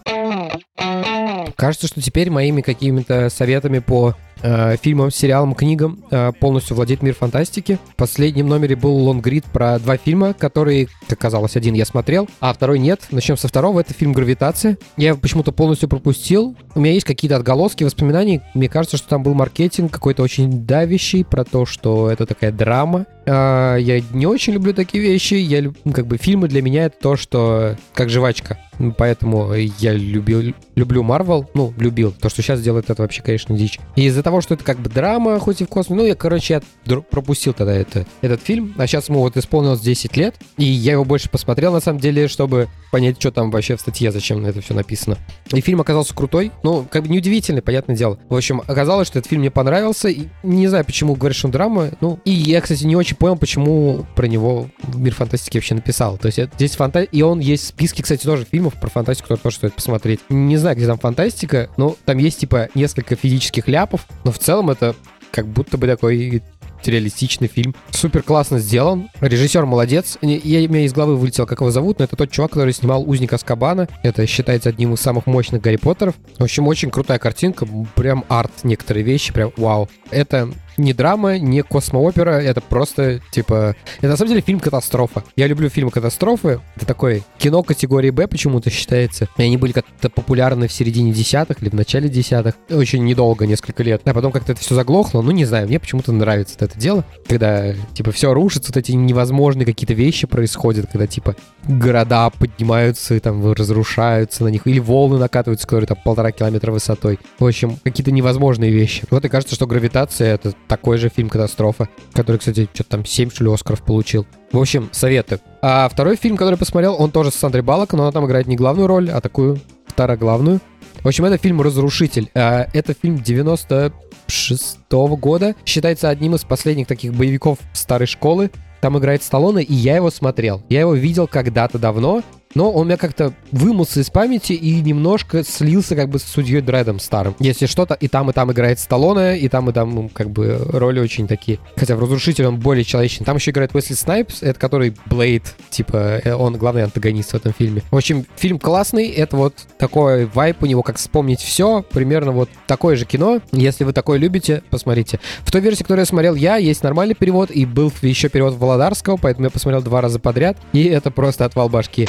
Кажется, 1.56 1.88
что 1.88 2.02
теперь 2.02 2.30
моими 2.30 2.62
какими-то 2.62 3.30
советами 3.30 3.80
по 3.80 4.16
э, 4.42 4.76
фильмам, 4.82 5.12
сериалам, 5.12 5.56
книгам 5.56 6.04
э, 6.12 6.32
полностью 6.40 6.76
владеет 6.76 7.02
мир 7.02 7.16
фантастики. 7.16 7.80
В 7.94 7.96
последнем 7.96 8.48
номере 8.48 8.76
был 8.76 8.96
лонгрид 8.96 9.46
про 9.46 9.80
два 9.80 9.98
фильма, 9.98 10.34
которые, 10.34 10.88
как 11.08 11.20
казалось, 11.20 11.56
один 11.56 11.74
я 11.74 11.86
смотрел, 11.86 12.30
а 12.40 12.54
второй 12.54 12.80
нет. 12.80 13.02
Начнем 13.12 13.38
со 13.38 13.48
второго. 13.48 13.80
Это 13.80 13.94
фильм 13.94 14.14
«Гравитация». 14.14 14.78
Я 14.98 15.10
его 15.10 15.20
почему-то 15.20 15.52
полностью 15.52 15.90
пропустил. 15.90 16.56
У 16.76 16.80
меня 16.80 16.94
есть 16.94 17.06
какие-то 17.06 17.36
отголоски 17.36 17.84
воспоминаний. 17.84 18.42
Мне 18.54 18.70
кажется, 18.70 18.98
что 18.98 19.08
там 19.10 19.24
был 19.24 19.34
маркетинг 19.34 19.92
какой-то 19.92 20.24
очень 20.24 20.66
давящий 20.66 21.24
про 21.24 21.44
то, 21.44 21.66
что 21.66 22.10
это 22.10 22.26
такая 22.26 22.52
драма. 22.52 23.06
Э, 23.26 23.78
я 23.80 24.02
не 24.14 24.26
очень 24.26 24.54
люблю 24.54 24.74
такие 24.74 25.04
вещи. 25.04 25.36
Я 25.36 25.72
как 25.94 26.08
бы 26.08 26.18
фильмы 26.18 26.48
для 26.48 26.62
меня 26.62 26.86
это 26.86 26.98
то, 27.00 27.16
что 27.16 27.76
как 27.94 28.10
жвачка. 28.10 28.58
Поэтому 28.98 29.54
я 29.54 29.94
любил, 29.94 30.54
люблю 30.76 31.04
Марвел. 31.04 31.50
Ну, 31.54 31.74
любил. 31.78 32.12
То, 32.12 32.30
что 32.30 32.42
сейчас 32.42 32.62
делает, 32.62 32.90
это 32.90 33.02
вообще, 33.02 33.22
конечно, 33.22 33.56
дичь. 33.56 33.80
И 33.96 34.06
из-за 34.06 34.24
того, 34.24 34.42
что 34.42 34.56
это 34.56 34.64
как 34.64 34.80
бы 34.80 34.90
драма, 34.90 35.40
хоть 35.40 35.62
и 35.62 35.66
в 35.66 35.68
космосе, 35.68 36.02
ну, 36.02 36.08
я, 36.08 36.16
короче, 36.16 36.62
я 36.86 37.02
пропустил 37.02 37.54
тогда 37.54 37.74
это, 37.74 38.06
этот 38.22 38.42
фильм. 38.42 38.74
А 38.78 38.88
сейчас 38.88 39.10
ему 39.10 39.20
вот 39.20 39.38
исполнилось 39.38 39.82
10 39.82 40.18
лет. 40.18 40.36
И 40.58 40.66
я 40.66 40.94
его 40.94 41.06
больше 41.06 41.30
посмотрел, 41.30 41.74
на 41.74 41.80
самом 41.80 42.00
деле, 42.00 42.28
чтобы 42.28 42.70
понять, 42.92 43.18
что 43.20 43.32
там 43.32 43.52
вообще 43.52 43.76
в 43.76 43.82
статье, 43.82 44.12
зачем 44.12 44.44
это 44.46 44.62
все 44.62 44.74
написано. 44.74 45.18
И 45.54 45.62
фильм 45.62 45.82
оказался 45.82 46.16
крутой. 46.16 46.52
Ну, 46.64 46.86
как 46.90 47.04
бы 47.04 47.10
неудивительный, 47.10 47.62
понятное 47.62 47.96
дело. 47.96 48.18
В 48.30 48.36
общем, 48.36 48.62
оказалось, 48.62 49.08
что 49.08 49.20
этот 49.20 49.30
фильм 49.30 49.42
мне 49.42 49.52
понравился. 49.52 50.10
И 50.10 50.28
не 50.44 50.68
знаю, 50.68 50.86
почему 50.86 51.16
говоришь, 51.16 51.38
что 51.38 51.48
он 51.48 51.52
драма. 51.52 51.92
Ну, 52.02 52.20
и 52.26 52.32
я, 52.32 52.62
кстати, 52.62 52.84
не 52.84 52.96
очень 52.96 53.11
очень 53.12 53.18
понял, 53.18 53.38
почему 53.38 54.06
про 54.16 54.28
него 54.28 54.70
мир 54.96 55.14
фантастики 55.14 55.58
вообще 55.58 55.76
написал. 55.76 56.18
То 56.18 56.28
есть 56.28 56.40
это, 56.40 56.56
здесь 56.56 56.76
фантастика, 56.76 57.16
и 57.16 57.22
он 57.22 57.40
есть 57.40 57.64
в 57.66 57.68
списке, 57.68 58.04
кстати, 58.04 58.24
тоже 58.24 58.46
фильмов 58.50 58.76
про 58.80 58.90
фантастику, 58.90 59.28
которые 59.28 59.44
тоже 59.44 59.58
стоит 59.58 59.74
посмотреть. 59.74 60.22
Не 60.30 60.58
знаю, 60.58 60.78
где 60.78 60.88
там 60.88 60.98
фантастика, 60.98 61.70
но 61.78 61.96
там 62.06 62.18
есть, 62.18 62.40
типа, 62.40 62.70
несколько 62.74 63.16
физических 63.16 63.68
ляпов, 63.68 64.08
но 64.24 64.32
в 64.32 64.40
целом 64.40 64.70
это 64.70 64.96
как 65.32 65.48
будто 65.48 65.78
бы 65.78 65.88
такой 65.88 66.42
реалистичный 66.84 67.48
фильм. 67.48 67.76
Супер 67.92 68.24
классно 68.24 68.60
сделан. 68.60 69.10
Режиссер 69.20 69.66
молодец. 69.66 70.18
Я, 70.22 70.68
у 70.68 70.72
меня 70.72 70.86
из 70.86 70.94
головы 70.94 71.16
вылетел, 71.16 71.46
как 71.46 71.62
его 71.62 71.70
зовут, 71.70 72.00
но 72.00 72.06
это 72.06 72.16
тот 72.16 72.32
чувак, 72.32 72.52
который 72.52 72.74
снимал 72.74 73.08
«Узника 73.08 73.38
Скабана». 73.38 73.88
Это 74.02 74.26
считается 74.26 74.70
одним 74.70 74.94
из 74.94 75.00
самых 75.00 75.28
мощных 75.28 75.62
Гарри 75.62 75.76
Поттеров. 75.76 76.16
В 76.40 76.44
общем, 76.44 76.68
очень 76.68 76.90
крутая 76.90 77.20
картинка. 77.20 77.68
Прям 77.96 78.26
арт 78.30 78.64
некоторые 78.64 79.04
вещи. 79.04 79.32
Прям 79.32 79.52
вау. 79.58 79.90
Это 80.10 80.52
не 80.78 80.94
драма, 80.94 81.38
не 81.38 81.64
космоопера, 81.64 82.32
это 82.32 82.62
просто, 82.62 83.22
типа... 83.32 83.76
Это 83.98 84.10
на 84.10 84.18
самом 84.18 84.30
деле 84.30 84.42
фильм-катастрофа. 84.42 85.24
Я 85.36 85.48
люблю 85.48 85.70
фильмы 85.70 85.92
катастрофы. 85.92 86.62
Это 86.76 86.86
такое 86.86 87.22
кино 87.38 87.64
категории 87.64 88.10
Б 88.10 88.28
почему-то 88.28 88.70
считается. 88.70 89.28
И 89.38 89.44
они 89.44 89.58
были 89.58 89.72
как-то 89.72 90.10
популярны 90.10 90.68
в 90.68 90.74
середине 90.74 91.12
десятых 91.12 91.62
или 91.62 91.70
в 91.70 91.74
начале 91.74 92.10
десятых. 92.10 92.56
Очень 92.70 93.04
недолго, 93.04 93.46
несколько 93.46 93.84
лет. 93.84 94.02
А 94.06 94.14
потом 94.14 94.32
как-то 94.32 94.54
это 94.54 94.62
все 94.62 94.76
заглохло. 94.76 95.22
Ну, 95.22 95.32
не 95.32 95.46
знаю, 95.46 95.68
мне 95.68 95.80
почему-то 95.80 96.12
нравится 96.12 96.56
это 96.60 96.78
дело. 96.78 97.06
Когда, 97.28 97.74
типа, 97.94 98.12
все 98.12 98.34
рушится, 98.34 98.72
вот 98.74 98.78
эти 98.78 98.92
невозможные 98.92 99.66
какие-то 99.66 99.94
вещи 99.94 100.28
происходят, 100.28 100.88
когда, 100.92 101.08
типа, 101.08 101.36
города 101.68 102.30
поднимаются 102.30 103.16
и 103.16 103.20
там 103.20 103.52
разрушаются 103.54 104.44
на 104.44 104.50
них. 104.50 104.66
Или 104.68 104.80
волны 104.80 105.18
накатываются, 105.18 105.68
которые 105.68 105.88
там 105.88 105.98
полтора 106.04 106.32
километра 106.32 106.72
высотой. 106.72 107.20
В 107.40 107.46
общем, 107.46 107.78
какие-то 107.84 108.12
невозможные 108.12 108.72
вещи. 108.72 109.04
Вот 109.10 109.26
и 109.26 109.30
кажется, 109.30 109.56
что 109.56 109.68
гравитация— 109.68 110.34
это 110.36 110.54
такой 110.72 110.98
же 110.98 111.10
фильм 111.10 111.28
«Катастрофа», 111.28 111.90
который, 112.14 112.38
кстати, 112.38 112.70
что-то 112.74 112.92
там 112.92 113.06
7, 113.06 113.30
что 113.30 113.44
ли, 113.44 113.54
Оскаров 113.54 113.82
получил. 113.82 114.26
В 114.54 114.58
общем, 114.58 114.88
советы. 114.94 115.42
А 115.62 115.90
второй 115.90 116.16
фильм, 116.16 116.38
который 116.38 116.54
я 116.54 116.58
посмотрел, 116.58 116.96
он 116.98 117.12
тоже 117.12 117.30
с 117.30 117.36
Сандрой 117.36 117.62
Балок, 117.62 117.92
но 117.92 118.04
она 118.04 118.14
там 118.14 118.26
играет 118.26 118.48
не 118.48 118.56
главную 118.56 118.88
роль, 118.88 119.12
а 119.12 119.20
такую 119.20 119.60
второглавную. 119.86 120.62
В 121.04 121.08
общем, 121.10 121.26
это 121.26 121.38
фильм 121.38 121.62
«Разрушитель». 121.62 122.30
А, 122.34 122.68
это 122.72 122.94
фильм 122.94 123.18
96 123.18 124.78
-го 124.90 125.18
года. 125.18 125.56
Считается 125.66 126.08
одним 126.08 126.36
из 126.36 126.46
последних 126.46 126.88
таких 126.88 127.14
боевиков 127.14 127.58
старой 127.74 128.08
школы. 128.08 128.50
Там 128.80 128.98
играет 128.98 129.24
Сталлоне, 129.24 129.64
и 129.64 129.74
я 129.74 129.98
его 129.98 130.10
смотрел. 130.10 130.64
Я 130.70 130.80
его 130.80 130.94
видел 130.94 131.28
когда-то 131.28 131.80
давно, 131.80 132.24
но 132.56 132.72
он 132.72 132.82
у 132.82 132.84
меня 132.86 132.98
как-то 132.98 133.34
вымылся 133.52 134.00
из 134.00 134.10
памяти 134.10 134.54
и 134.54 134.82
немножко 134.82 135.44
слился 135.44 135.96
как 135.96 136.10
бы 136.10 136.20
с 136.20 136.24
судьей 136.24 136.62
Дредом 136.62 137.00
старым. 137.00 137.36
Если 137.40 137.66
что-то, 137.66 137.94
и 137.94 138.08
там, 138.08 138.30
и 138.30 138.34
там 138.34 138.52
играет 138.52 138.80
Сталлоне, 138.80 139.38
и 139.38 139.48
там, 139.50 139.70
и 139.70 139.74
там 139.74 140.10
как 140.10 140.30
бы 140.30 140.58
роли 140.72 141.00
очень 141.00 141.28
такие. 141.28 141.60
Хотя 141.76 141.96
в 141.96 142.00
«Разрушителе» 142.00 142.48
он 142.48 142.60
более 142.60 142.84
человечный. 142.84 143.26
Там 143.26 143.38
еще 143.38 143.52
играет 143.52 143.74
Уэсли 143.74 143.94
Снайпс, 143.94 144.44
это 144.44 144.60
который 144.60 144.96
Блейд, 145.06 145.56
типа, 145.70 146.22
э, 146.24 146.34
он 146.34 146.58
главный 146.58 146.84
антагонист 146.84 147.32
в 147.32 147.36
этом 147.36 147.54
фильме. 147.54 147.84
В 147.92 147.98
общем, 147.98 148.26
фильм 148.36 148.60
классный, 148.60 149.08
это 149.08 149.38
вот 149.38 149.56
такой 149.78 150.26
вайп 150.26 150.64
у 150.64 150.66
него, 150.66 150.84
как 150.84 150.98
вспомнить 150.98 151.42
все, 151.42 151.84
примерно 151.84 152.32
вот 152.32 152.50
такое 152.68 152.96
же 152.96 153.06
кино. 153.06 153.40
Если 153.52 153.84
вы 153.84 153.94
такое 153.94 154.18
любите, 154.18 154.64
посмотрите. 154.70 155.20
В 155.40 155.52
той 155.52 155.62
версии, 155.62 155.84
которую 155.84 156.02
я 156.02 156.06
смотрел 156.06 156.36
я, 156.36 156.58
есть 156.58 156.84
нормальный 156.84 157.16
перевод, 157.16 157.52
и 157.52 157.66
был 157.66 157.92
еще 158.02 158.30
перевод 158.30 158.56
Володарского, 158.56 159.18
поэтому 159.18 159.46
я 159.46 159.52
посмотрел 159.52 159.82
два 159.82 160.02
раза 160.02 160.20
подряд, 160.20 160.58
и 160.74 160.84
это 160.86 161.12
просто 161.12 161.46
отвал 161.46 161.70
башки. 161.70 162.08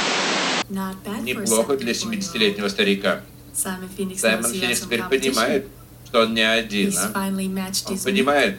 Неплохо 0.69 1.77
для 1.77 1.91
70-летнего 1.91 2.67
старика. 2.67 3.21
Саймон 3.53 3.89
Феникс 3.89 4.81
теперь 4.81 5.03
понимает, 5.03 5.67
что 6.05 6.21
он 6.21 6.33
не 6.33 6.41
один, 6.41 6.93
а? 6.97 7.27
Он 7.27 7.99
понимает, 7.99 8.57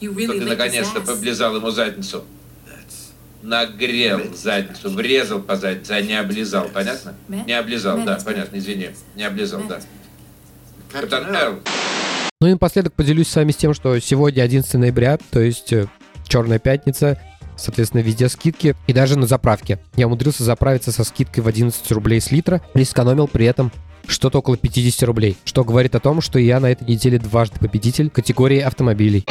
что 0.00 0.32
ты 0.32 0.40
наконец-то 0.44 1.00
поблизал 1.00 1.56
ему 1.56 1.70
задницу. 1.70 2.24
Нагрел 3.42 4.34
задницу, 4.34 4.90
врезал 4.90 5.40
по 5.40 5.56
заднице, 5.56 5.92
а 5.92 6.00
не 6.00 6.14
облизал, 6.14 6.68
понятно? 6.68 7.14
Не 7.28 7.52
облизал, 7.52 8.02
да, 8.04 8.18
понятно, 8.24 8.56
извини. 8.56 8.90
Не 9.14 9.24
облизал, 9.24 9.62
да. 9.68 9.80
Капитан 10.90 11.34
Эл. 11.34 11.60
Ну 12.40 12.48
и 12.48 12.52
напоследок 12.52 12.92
поделюсь 12.94 13.28
с 13.28 13.36
вами 13.36 13.52
с 13.52 13.56
тем, 13.56 13.72
что 13.72 13.98
сегодня 13.98 14.42
11 14.42 14.74
ноября, 14.74 15.18
то 15.30 15.40
есть 15.40 15.72
э, 15.72 15.88
Черная 16.28 16.58
пятница, 16.58 17.20
соответственно, 17.56 18.02
везде 18.02 18.28
скидки, 18.28 18.74
и 18.86 18.92
даже 18.92 19.18
на 19.18 19.26
заправке. 19.26 19.78
Я 19.96 20.06
умудрился 20.06 20.44
заправиться 20.44 20.92
со 20.92 21.04
скидкой 21.04 21.42
в 21.42 21.48
11 21.48 21.92
рублей 21.92 22.20
с 22.20 22.30
литра 22.30 22.60
и 22.74 22.84
сэкономил 22.84 23.28
при 23.28 23.46
этом 23.46 23.72
что-то 24.06 24.38
около 24.38 24.56
50 24.56 25.02
рублей, 25.02 25.36
что 25.44 25.64
говорит 25.64 25.94
о 25.94 26.00
том, 26.00 26.20
что 26.20 26.38
я 26.38 26.60
на 26.60 26.70
этой 26.70 26.86
неделе 26.88 27.18
дважды 27.18 27.58
победитель 27.58 28.10
категории 28.10 28.60
автомобилей. 28.60 29.24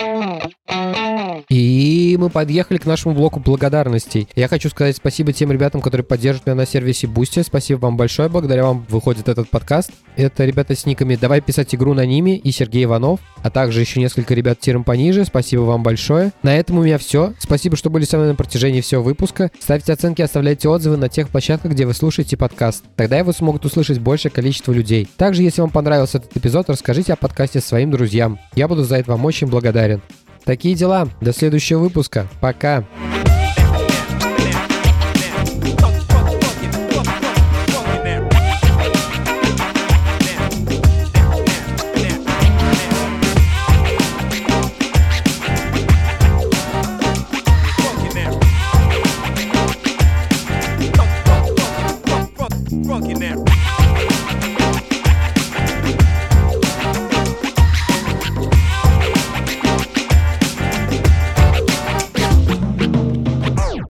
И 1.50 2.16
мы 2.20 2.30
подъехали 2.30 2.78
к 2.78 2.86
нашему 2.86 3.14
блоку 3.14 3.40
благодарностей. 3.40 4.28
Я 4.36 4.48
хочу 4.48 4.70
сказать 4.70 4.96
спасибо 4.96 5.34
тем 5.34 5.52
ребятам, 5.52 5.82
которые 5.82 6.06
поддерживают 6.06 6.48
меня 6.48 6.56
на 6.56 6.66
сервисе 6.66 7.08
Boosty. 7.08 7.44
Спасибо 7.44 7.80
вам 7.80 7.98
большое, 7.98 8.30
благодаря 8.30 8.64
вам 8.64 8.86
выходит 8.90 9.30
этот 9.30 9.50
подкаст. 9.50 9.92
Это 10.16 10.46
ребята 10.46 10.76
с 10.76 10.86
никами 10.86 11.16
«Давай 11.16 11.42
писать 11.42 11.76
игру 11.76 11.94
на 11.94 12.06
ними» 12.06 12.38
и 12.38 12.52
Сергей 12.52 12.86
Иванов, 12.86 13.20
а 13.44 13.50
также 13.50 13.82
еще 13.82 14.00
несколько 14.00 14.34
ребят 14.34 14.60
тиром 14.60 14.84
пониже. 14.84 15.26
Спасибо 15.26 15.62
вам 15.62 15.84
большое. 15.84 16.32
На 16.42 16.56
этом 16.56 16.80
у 16.80 16.84
меня 16.84 16.98
все. 16.98 17.34
Спасибо, 17.40 17.76
что 17.76 17.90
были 17.90 18.06
со 18.06 18.18
мной 18.18 18.30
на 18.30 18.36
протяжении 18.36 18.82
всего 18.82 19.04
выпуска. 19.04 19.52
Ставьте 19.60 19.94
оценки, 19.94 20.22
оставляйте 20.22 20.70
отзывы 20.70 20.98
на 20.98 21.10
тех 21.10 21.30
площадках, 21.30 21.74
где 21.74 21.86
вы 21.86 21.94
слушаете 21.94 22.38
подкаст. 22.38 22.86
Тогда 22.96 23.18
его 23.18 23.34
смогут 23.34 23.66
услышать 23.66 24.00
большее 24.00 24.32
количество 24.32 24.72
людей. 24.72 25.08
Также, 25.18 25.44
если 25.44 25.62
вам 25.62 25.70
понравился 25.70 26.18
этот 26.18 26.36
эпизод, 26.36 26.70
расскажите 26.70 27.14
о 27.14 27.18
подкасте 27.18 27.60
своим 27.60 27.92
друзьям. 27.92 28.40
Я 28.56 28.68
буду 28.68 28.84
за 28.84 28.98
это 28.98 29.12
вам 29.12 29.26
очень 29.26 29.48
благодарен. 29.48 30.02
Такие 30.46 30.76
дела. 30.76 31.10
До 31.22 31.34
следующего 31.34 31.80
выпуска. 31.80 32.28
Пока. 32.40 32.86
Funky 33.26 33.45